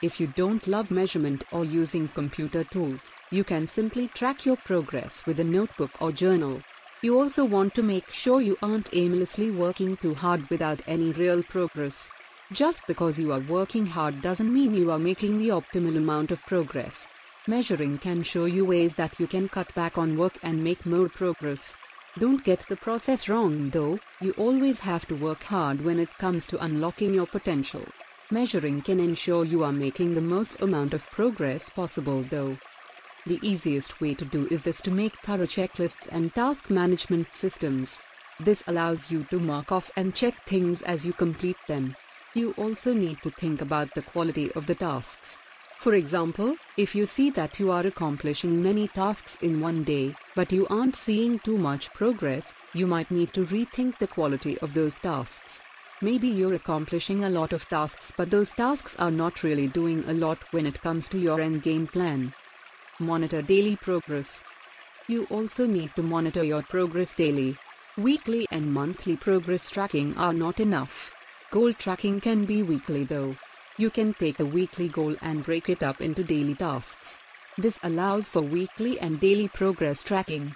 If 0.00 0.18
you 0.18 0.26
don't 0.28 0.66
love 0.66 0.90
measurement 0.90 1.44
or 1.52 1.66
using 1.66 2.08
computer 2.08 2.64
tools, 2.64 3.12
you 3.30 3.44
can 3.44 3.66
simply 3.66 4.08
track 4.08 4.46
your 4.46 4.56
progress 4.56 5.26
with 5.26 5.38
a 5.38 5.44
notebook 5.44 5.90
or 6.00 6.10
journal. 6.10 6.62
You 7.02 7.20
also 7.20 7.44
want 7.44 7.74
to 7.74 7.82
make 7.82 8.10
sure 8.10 8.40
you 8.40 8.56
aren't 8.62 8.88
aimlessly 8.94 9.50
working 9.50 9.98
too 9.98 10.14
hard 10.14 10.48
without 10.48 10.80
any 10.86 11.12
real 11.12 11.42
progress. 11.42 12.10
Just 12.52 12.86
because 12.86 13.20
you 13.20 13.32
are 13.32 13.40
working 13.40 13.84
hard 13.84 14.22
doesn't 14.22 14.50
mean 14.50 14.72
you 14.72 14.90
are 14.90 14.98
making 14.98 15.36
the 15.36 15.50
optimal 15.50 15.98
amount 15.98 16.30
of 16.30 16.40
progress. 16.46 17.10
Measuring 17.48 17.96
can 17.96 18.22
show 18.22 18.44
you 18.44 18.66
ways 18.66 18.94
that 18.96 19.18
you 19.18 19.26
can 19.26 19.48
cut 19.48 19.74
back 19.74 19.96
on 19.96 20.18
work 20.18 20.38
and 20.42 20.62
make 20.62 20.84
more 20.84 21.08
progress. 21.08 21.78
Don't 22.18 22.44
get 22.44 22.66
the 22.68 22.76
process 22.76 23.26
wrong 23.26 23.70
though, 23.70 23.98
you 24.20 24.32
always 24.32 24.80
have 24.80 25.06
to 25.06 25.16
work 25.16 25.42
hard 25.44 25.82
when 25.82 25.98
it 25.98 26.18
comes 26.18 26.46
to 26.48 26.62
unlocking 26.62 27.14
your 27.14 27.26
potential. 27.26 27.86
Measuring 28.30 28.82
can 28.82 29.00
ensure 29.00 29.46
you 29.46 29.64
are 29.64 29.72
making 29.72 30.12
the 30.12 30.20
most 30.20 30.60
amount 30.60 30.92
of 30.92 31.10
progress 31.10 31.70
possible 31.70 32.22
though. 32.22 32.58
The 33.24 33.40
easiest 33.40 33.98
way 33.98 34.12
to 34.16 34.26
do 34.26 34.46
is 34.50 34.60
this 34.60 34.82
to 34.82 34.90
make 34.90 35.18
thorough 35.20 35.46
checklists 35.46 36.06
and 36.12 36.34
task 36.34 36.68
management 36.68 37.34
systems. 37.34 37.98
This 38.38 38.62
allows 38.66 39.10
you 39.10 39.24
to 39.30 39.40
mark 39.40 39.72
off 39.72 39.90
and 39.96 40.14
check 40.14 40.34
things 40.44 40.82
as 40.82 41.06
you 41.06 41.14
complete 41.14 41.56
them. 41.66 41.96
You 42.34 42.52
also 42.58 42.92
need 42.92 43.22
to 43.22 43.30
think 43.30 43.62
about 43.62 43.94
the 43.94 44.02
quality 44.02 44.52
of 44.52 44.66
the 44.66 44.74
tasks. 44.74 45.40
For 45.78 45.94
example, 45.94 46.56
if 46.76 46.96
you 46.96 47.06
see 47.06 47.30
that 47.30 47.60
you 47.60 47.70
are 47.70 47.86
accomplishing 47.86 48.60
many 48.60 48.88
tasks 48.88 49.38
in 49.42 49.60
one 49.60 49.84
day, 49.84 50.16
but 50.34 50.50
you 50.50 50.66
aren't 50.68 50.96
seeing 50.96 51.38
too 51.38 51.56
much 51.56 51.92
progress, 51.92 52.52
you 52.74 52.88
might 52.88 53.12
need 53.12 53.32
to 53.34 53.46
rethink 53.46 53.96
the 53.98 54.08
quality 54.08 54.58
of 54.58 54.74
those 54.74 54.98
tasks. 54.98 55.62
Maybe 56.00 56.26
you're 56.26 56.54
accomplishing 56.54 57.22
a 57.22 57.30
lot 57.30 57.52
of 57.52 57.68
tasks, 57.68 58.12
but 58.16 58.28
those 58.28 58.52
tasks 58.52 58.96
are 58.96 59.12
not 59.12 59.44
really 59.44 59.68
doing 59.68 60.02
a 60.08 60.14
lot 60.14 60.38
when 60.50 60.66
it 60.66 60.82
comes 60.82 61.08
to 61.10 61.18
your 61.18 61.40
end 61.40 61.62
game 61.62 61.86
plan. 61.86 62.34
Monitor 62.98 63.40
daily 63.40 63.76
progress. 63.76 64.42
You 65.06 65.26
also 65.30 65.64
need 65.64 65.94
to 65.94 66.02
monitor 66.02 66.42
your 66.42 66.62
progress 66.62 67.14
daily. 67.14 67.56
Weekly 67.96 68.48
and 68.50 68.74
monthly 68.74 69.16
progress 69.16 69.70
tracking 69.70 70.16
are 70.16 70.32
not 70.32 70.58
enough. 70.58 71.12
Goal 71.52 71.72
tracking 71.72 72.20
can 72.20 72.46
be 72.46 72.64
weekly 72.64 73.04
though. 73.04 73.36
You 73.78 73.90
can 73.90 74.12
take 74.14 74.40
a 74.40 74.44
weekly 74.44 74.88
goal 74.88 75.14
and 75.22 75.44
break 75.44 75.68
it 75.68 75.84
up 75.84 76.00
into 76.00 76.24
daily 76.24 76.56
tasks. 76.56 77.20
This 77.56 77.78
allows 77.84 78.28
for 78.28 78.42
weekly 78.42 78.98
and 78.98 79.20
daily 79.20 79.46
progress 79.46 80.02
tracking. 80.02 80.52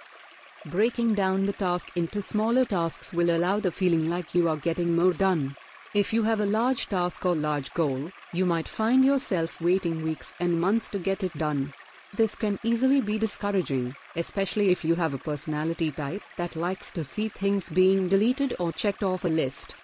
Breaking 0.65 1.13
down 1.13 1.45
the 1.45 1.53
task 1.53 1.91
into 1.95 2.21
smaller 2.21 2.65
tasks 2.65 3.13
will 3.13 3.29
allow 3.29 3.61
the 3.61 3.71
feeling 3.71 4.09
like 4.09 4.35
you 4.35 4.49
are 4.49 4.57
getting 4.57 4.93
more 4.93 5.13
done. 5.13 5.55
If 5.93 6.11
you 6.11 6.23
have 6.23 6.41
a 6.41 6.45
large 6.45 6.89
task 6.89 7.25
or 7.25 7.33
large 7.33 7.73
goal, 7.73 8.11
you 8.33 8.45
might 8.45 8.67
find 8.67 9.05
yourself 9.05 9.61
waiting 9.61 10.03
weeks 10.03 10.33
and 10.41 10.59
months 10.59 10.89
to 10.89 10.99
get 10.99 11.23
it 11.23 11.37
done. 11.37 11.73
This 12.13 12.35
can 12.35 12.59
easily 12.61 12.99
be 12.99 13.17
discouraging, 13.17 13.95
especially 14.17 14.69
if 14.69 14.83
you 14.83 14.95
have 14.95 15.13
a 15.13 15.17
personality 15.17 15.91
type 15.91 16.23
that 16.35 16.57
likes 16.57 16.91
to 16.91 17.05
see 17.05 17.29
things 17.29 17.69
being 17.69 18.09
deleted 18.09 18.53
or 18.59 18.73
checked 18.73 19.01
off 19.01 19.23
a 19.23 19.29
list. 19.29 19.77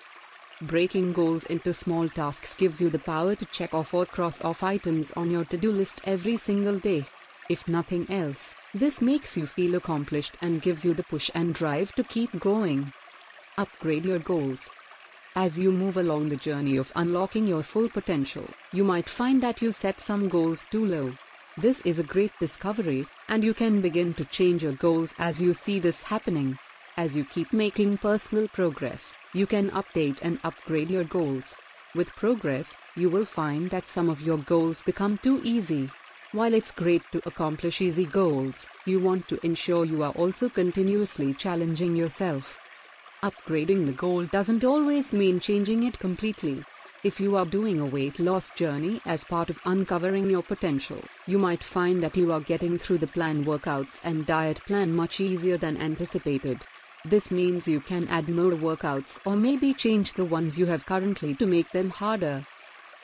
Breaking 0.62 1.14
goals 1.14 1.46
into 1.46 1.74
small 1.74 2.10
tasks 2.10 2.54
gives 2.54 2.82
you 2.82 2.90
the 2.90 3.00
power 3.00 3.34
to 3.34 3.46
check 3.46 3.74
off 3.74 3.94
or 3.94 4.06
cross 4.06 4.42
off 4.42 4.62
items 4.62 5.14
on 5.14 5.32
your 5.32 5.46
to 5.46 5.58
do 5.58 5.72
list 5.72 6.02
every 6.04 6.36
single 6.36 6.78
day. 6.78 7.06
If 7.50 7.66
nothing 7.70 8.06
else, 8.12 8.56
this 8.74 9.02
makes 9.02 9.38
you 9.38 9.48
feel 9.48 9.76
accomplished 9.76 10.38
and 10.42 10.62
gives 10.62 10.84
you 10.84 10.94
the 10.94 11.04
push 11.04 11.32
and 11.34 11.56
drive 11.56 11.96
to 11.96 12.04
keep 12.04 12.38
going. 12.42 12.92
Upgrade 13.58 14.06
your 14.06 14.20
goals. 14.20 14.70
As 15.34 15.58
you 15.58 15.72
move 15.72 15.96
along 15.96 16.28
the 16.28 16.36
journey 16.36 16.76
of 16.76 16.92
unlocking 16.94 17.48
your 17.48 17.64
full 17.64 17.88
potential, 17.88 18.46
you 18.74 18.84
might 18.84 19.08
find 19.08 19.42
that 19.42 19.62
you 19.62 19.72
set 19.72 20.02
some 20.02 20.28
goals 20.28 20.66
too 20.70 20.86
low. 20.86 21.14
This 21.58 21.80
is 21.86 22.00
a 22.00 22.04
great 22.04 22.34
discovery, 22.38 23.08
and 23.30 23.46
you 23.46 23.54
can 23.54 23.80
begin 23.80 24.14
to 24.16 24.26
change 24.26 24.64
your 24.64 24.74
goals 24.74 25.16
as 25.20 25.42
you 25.42 25.54
see 25.54 25.80
this 25.80 26.02
happening. 26.02 26.60
As 27.00 27.16
you 27.16 27.24
keep 27.24 27.54
making 27.54 28.00
personal 28.00 28.50
progress, 28.50 29.16
you 29.32 29.48
can 29.48 29.70
update 29.70 30.20
and 30.22 30.38
upgrade 30.44 30.92
your 30.92 31.06
goals. 31.06 31.56
With 31.96 32.14
progress, 32.14 32.76
you 32.98 33.10
will 33.10 33.24
find 33.24 33.70
that 33.70 33.88
some 33.88 34.10
of 34.10 34.22
your 34.22 34.40
goals 34.40 34.82
become 34.82 35.18
too 35.18 35.40
easy, 35.42 35.90
while 36.34 36.54
it's 36.54 36.74
great 36.74 37.04
to 37.14 37.22
accomplish 37.26 37.80
easy 37.80 38.06
goals, 38.06 38.68
you 38.84 39.00
want 39.00 39.30
to 39.30 39.40
ensure 39.46 39.86
you 39.86 40.04
are 40.04 40.12
also 40.12 40.50
continuously 40.50 41.34
challenging 41.34 41.96
yourself. 41.96 42.60
Upgrading 43.24 43.86
the 43.86 43.94
goal 43.94 44.26
doesn't 44.26 44.66
always 44.66 45.14
mean 45.14 45.40
changing 45.40 45.84
it 45.84 46.00
completely. 46.00 46.66
If 47.02 47.22
you 47.22 47.38
are 47.38 47.46
doing 47.46 47.80
a 47.80 47.86
weight 47.86 48.20
loss 48.20 48.50
journey 48.50 49.00
as 49.06 49.24
part 49.24 49.50
of 49.50 49.62
uncovering 49.64 50.30
your 50.30 50.44
potential, 50.44 51.00
you 51.28 51.40
might 51.40 51.64
find 51.64 52.04
that 52.04 52.18
you 52.18 52.34
are 52.34 52.42
getting 52.42 52.78
through 52.78 52.98
the 52.98 53.08
plan 53.08 53.46
workouts 53.46 54.02
and 54.04 54.26
diet 54.26 54.60
plan 54.66 54.94
much 54.94 55.22
easier 55.22 55.58
than 55.58 55.78
anticipated. 55.78 56.60
This 57.06 57.32
means 57.32 57.66
you 57.66 57.80
can 57.80 58.10
add 58.10 58.28
more 58.28 58.52
workouts 58.52 59.22
or 59.26 59.38
maybe 59.38 59.74
change 59.74 60.14
the 60.14 60.26
ones 60.26 60.60
you 60.60 60.66
have 60.66 60.86
currently 60.86 61.34
to 61.36 61.46
make 61.46 61.72
them 61.72 61.90
harder. 61.90 62.46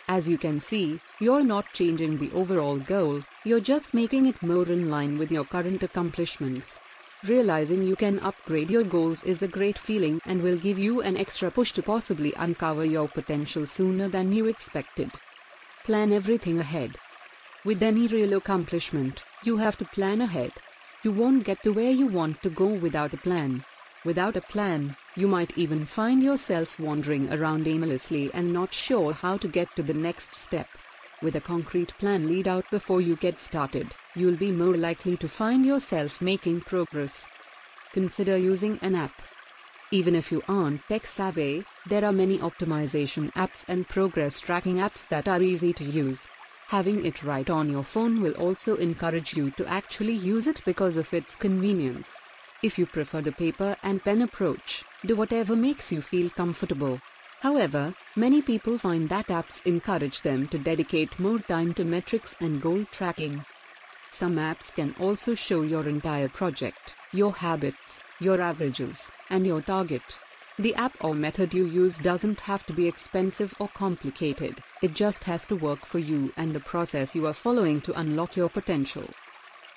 As 0.09 0.27
you 0.27 0.37
can 0.37 0.59
see, 0.59 0.99
you're 1.19 1.43
not 1.43 1.71
changing 1.73 2.17
the 2.17 2.31
overall 2.33 2.77
goal, 2.77 3.23
you're 3.45 3.61
just 3.61 3.93
making 3.93 4.25
it 4.25 4.43
more 4.43 4.67
in 4.67 4.89
line 4.89 5.17
with 5.17 5.31
your 5.31 5.45
current 5.45 5.81
accomplishments. 5.81 6.81
Realizing 7.23 7.83
you 7.83 7.95
can 7.95 8.19
upgrade 8.19 8.69
your 8.69 8.83
goals 8.83 9.23
is 9.23 9.41
a 9.41 9.47
great 9.47 9.77
feeling 9.77 10.19
and 10.25 10.43
will 10.43 10.57
give 10.57 10.77
you 10.77 11.01
an 11.01 11.15
extra 11.15 11.49
push 11.49 11.71
to 11.71 11.81
possibly 11.81 12.33
uncover 12.37 12.83
your 12.83 13.07
potential 13.07 13.65
sooner 13.65 14.09
than 14.09 14.33
you 14.33 14.45
expected. 14.45 15.09
Plan 15.85 16.11
everything 16.11 16.59
ahead. 16.59 16.97
With 17.63 17.81
any 17.81 18.07
real 18.07 18.33
accomplishment, 18.33 19.23
you 19.43 19.57
have 19.57 19.77
to 19.77 19.85
plan 19.85 20.19
ahead. 20.19 20.51
You 21.01 21.13
won't 21.13 21.45
get 21.45 21.63
to 21.63 21.71
where 21.71 21.91
you 21.91 22.07
want 22.07 22.43
to 22.43 22.49
go 22.49 22.67
without 22.67 23.13
a 23.13 23.17
plan. 23.17 23.63
Without 24.05 24.37
a 24.37 24.41
plan, 24.41 24.95
you 25.15 25.27
might 25.27 25.57
even 25.57 25.83
find 25.83 26.21
yourself 26.21 26.79
wandering 26.79 27.33
around 27.33 27.67
aimlessly 27.67 28.29
and 28.35 28.53
not 28.53 28.71
sure 28.71 29.11
how 29.11 29.35
to 29.35 29.47
get 29.47 29.75
to 29.75 29.81
the 29.81 29.95
next 29.95 30.35
step. 30.35 30.67
With 31.23 31.35
a 31.35 31.41
concrete 31.41 31.91
plan 31.97 32.27
laid 32.27 32.47
out 32.47 32.69
before 32.69 33.01
you 33.01 33.15
get 33.15 33.39
started, 33.39 33.95
you'll 34.13 34.35
be 34.35 34.51
more 34.51 34.75
likely 34.75 35.17
to 35.17 35.27
find 35.27 35.65
yourself 35.65 36.21
making 36.21 36.61
progress. 36.61 37.27
Consider 37.93 38.37
using 38.37 38.77
an 38.83 38.93
app. 38.93 39.23
Even 39.89 40.13
if 40.13 40.31
you 40.31 40.43
aren't 40.47 40.87
tech 40.87 41.07
savvy, 41.07 41.65
there 41.87 42.05
are 42.05 42.11
many 42.11 42.37
optimization 42.37 43.33
apps 43.33 43.65
and 43.67 43.87
progress 43.87 44.39
tracking 44.39 44.77
apps 44.77 45.07
that 45.07 45.27
are 45.27 45.41
easy 45.41 45.73
to 45.73 45.83
use. 45.83 46.29
Having 46.67 47.05
it 47.05 47.23
right 47.23 47.49
on 47.49 47.69
your 47.69 47.83
phone 47.83 48.21
will 48.21 48.33
also 48.33 48.75
encourage 48.75 49.35
you 49.35 49.49
to 49.51 49.65
actually 49.65 50.13
use 50.13 50.45
it 50.45 50.61
because 50.63 50.95
of 50.95 51.11
its 51.11 51.35
convenience. 51.35 52.21
If 52.65 52.79
you 52.79 52.87
prefer 52.87 53.21
the 53.21 53.31
paper 53.31 53.77
and 53.83 54.03
pen 54.03 54.23
approach, 54.23 54.83
do 55.05 55.15
whatever 55.15 55.55
makes 55.55 55.91
you 55.91 56.01
feel 56.01 56.31
comfortable. 56.31 56.99
However, 57.41 57.93
many 58.15 58.41
people 58.41 58.79
find 58.79 59.07
that 59.09 59.27
apps 59.27 59.63
encourage 59.67 60.21
them 60.21 60.47
to 60.47 60.57
dedicate 60.57 61.19
more 61.19 61.37
time 61.37 61.75
to 61.75 61.85
metrics 61.85 62.35
and 62.39 62.59
goal 62.59 62.83
tracking. 62.85 63.45
Some 64.09 64.37
apps 64.37 64.73
can 64.73 64.95
also 64.99 65.35
show 65.35 65.61
your 65.61 65.87
entire 65.87 66.27
project, 66.27 66.95
your 67.11 67.33
habits, 67.33 68.01
your 68.19 68.41
averages, 68.41 69.11
and 69.29 69.45
your 69.45 69.61
target. 69.61 70.17
The 70.57 70.73
app 70.73 70.95
or 71.01 71.13
method 71.13 71.53
you 71.53 71.65
use 71.65 71.99
doesn't 71.99 72.39
have 72.39 72.65
to 72.65 72.73
be 72.73 72.87
expensive 72.87 73.53
or 73.59 73.67
complicated, 73.75 74.63
it 74.81 74.95
just 74.95 75.25
has 75.25 75.45
to 75.47 75.55
work 75.55 75.85
for 75.85 75.99
you 75.99 76.33
and 76.35 76.55
the 76.55 76.61
process 76.61 77.13
you 77.13 77.27
are 77.27 77.41
following 77.45 77.79
to 77.81 77.99
unlock 77.99 78.35
your 78.35 78.49
potential. 78.49 79.07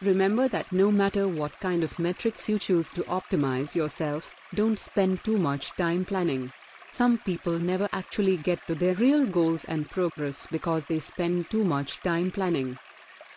Remember 0.01 0.47
that 0.47 0.71
no 0.71 0.93
matter 0.93 1.27
what 1.27 1.59
kind 1.59 1.83
of 1.83 1.99
metrics 1.99 2.49
you 2.49 2.57
choose 2.61 2.89
to 2.91 3.03
optimize 3.05 3.75
yourself, 3.75 4.33
don't 4.55 4.79
spend 4.79 5.25
too 5.25 5.37
much 5.37 5.73
time 5.73 6.05
planning. 6.05 6.53
Some 6.93 7.19
people 7.19 7.59
never 7.59 7.89
actually 7.93 8.37
get 8.37 8.65
to 8.69 8.77
their 8.77 8.95
real 8.95 9.27
goals 9.27 9.65
and 9.65 9.91
progress 9.91 10.47
because 10.47 10.85
they 10.85 11.01
spend 11.01 11.51
too 11.51 11.65
much 11.65 12.01
time 12.01 12.31
planning. 12.31 12.79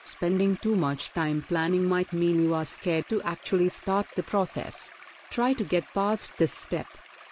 Spending 0.03 0.55
too 0.57 0.75
much 0.75 1.13
time 1.13 1.43
planning 1.47 1.85
might 1.85 2.13
mean 2.13 2.43
you 2.43 2.53
are 2.53 2.65
scared 2.65 3.09
to 3.09 3.23
actually 3.23 3.69
start 3.69 4.05
the 4.15 4.23
process. 4.23 4.91
Try 5.31 5.53
to 5.53 5.63
get 5.63 5.93
past 5.95 6.37
this 6.37 6.53
step. 6.53 6.87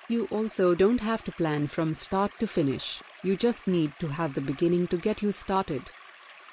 You 0.07 0.25
also 0.31 0.73
don't 0.73 1.01
have 1.01 1.23
to 1.25 1.31
plan 1.31 1.67
from 1.67 1.93
start 1.93 2.31
to 2.39 2.47
finish, 2.47 3.03
you 3.21 3.37
just 3.37 3.67
need 3.67 3.93
to 3.99 4.07
have 4.07 4.33
the 4.33 4.41
beginning 4.41 4.87
to 4.87 4.97
get 4.97 5.21
you 5.21 5.31
started. 5.31 5.83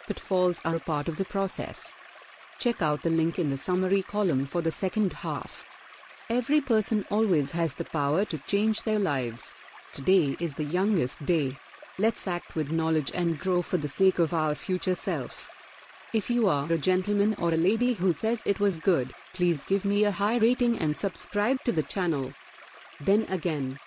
Pitfalls 0.06 0.60
are 0.62 0.76
a 0.76 0.80
part 0.80 1.08
of 1.08 1.16
the 1.16 1.24
process. 1.24 1.94
Check 2.58 2.80
out 2.80 3.02
the 3.02 3.10
link 3.10 3.38
in 3.38 3.50
the 3.50 3.58
summary 3.58 4.02
column 4.02 4.46
for 4.46 4.62
the 4.62 4.70
second 4.70 5.12
half. 5.12 5.64
Every 6.30 6.60
person 6.60 7.04
always 7.10 7.50
has 7.52 7.74
the 7.74 7.84
power 7.84 8.24
to 8.24 8.38
change 8.38 8.82
their 8.82 8.98
lives. 8.98 9.54
Today 9.92 10.36
is 10.40 10.54
the 10.54 10.64
youngest 10.64 11.24
day. 11.24 11.56
Let's 11.98 12.26
act 12.26 12.54
with 12.54 12.70
knowledge 12.70 13.12
and 13.14 13.38
grow 13.38 13.62
for 13.62 13.76
the 13.76 13.88
sake 13.88 14.18
of 14.18 14.34
our 14.34 14.54
future 14.54 14.94
self. 14.94 15.48
If 16.12 16.30
you 16.30 16.48
are 16.48 16.72
a 16.72 16.78
gentleman 16.78 17.34
or 17.38 17.52
a 17.52 17.58
lady 17.58 17.92
who 17.92 18.12
says 18.12 18.42
it 18.46 18.58
was 18.58 18.80
good, 18.80 19.14
please 19.34 19.64
give 19.64 19.84
me 19.84 20.04
a 20.04 20.10
high 20.10 20.38
rating 20.38 20.78
and 20.78 20.96
subscribe 20.96 21.62
to 21.64 21.72
the 21.72 21.82
channel. 21.82 22.32
Then 23.00 23.26
again, 23.28 23.78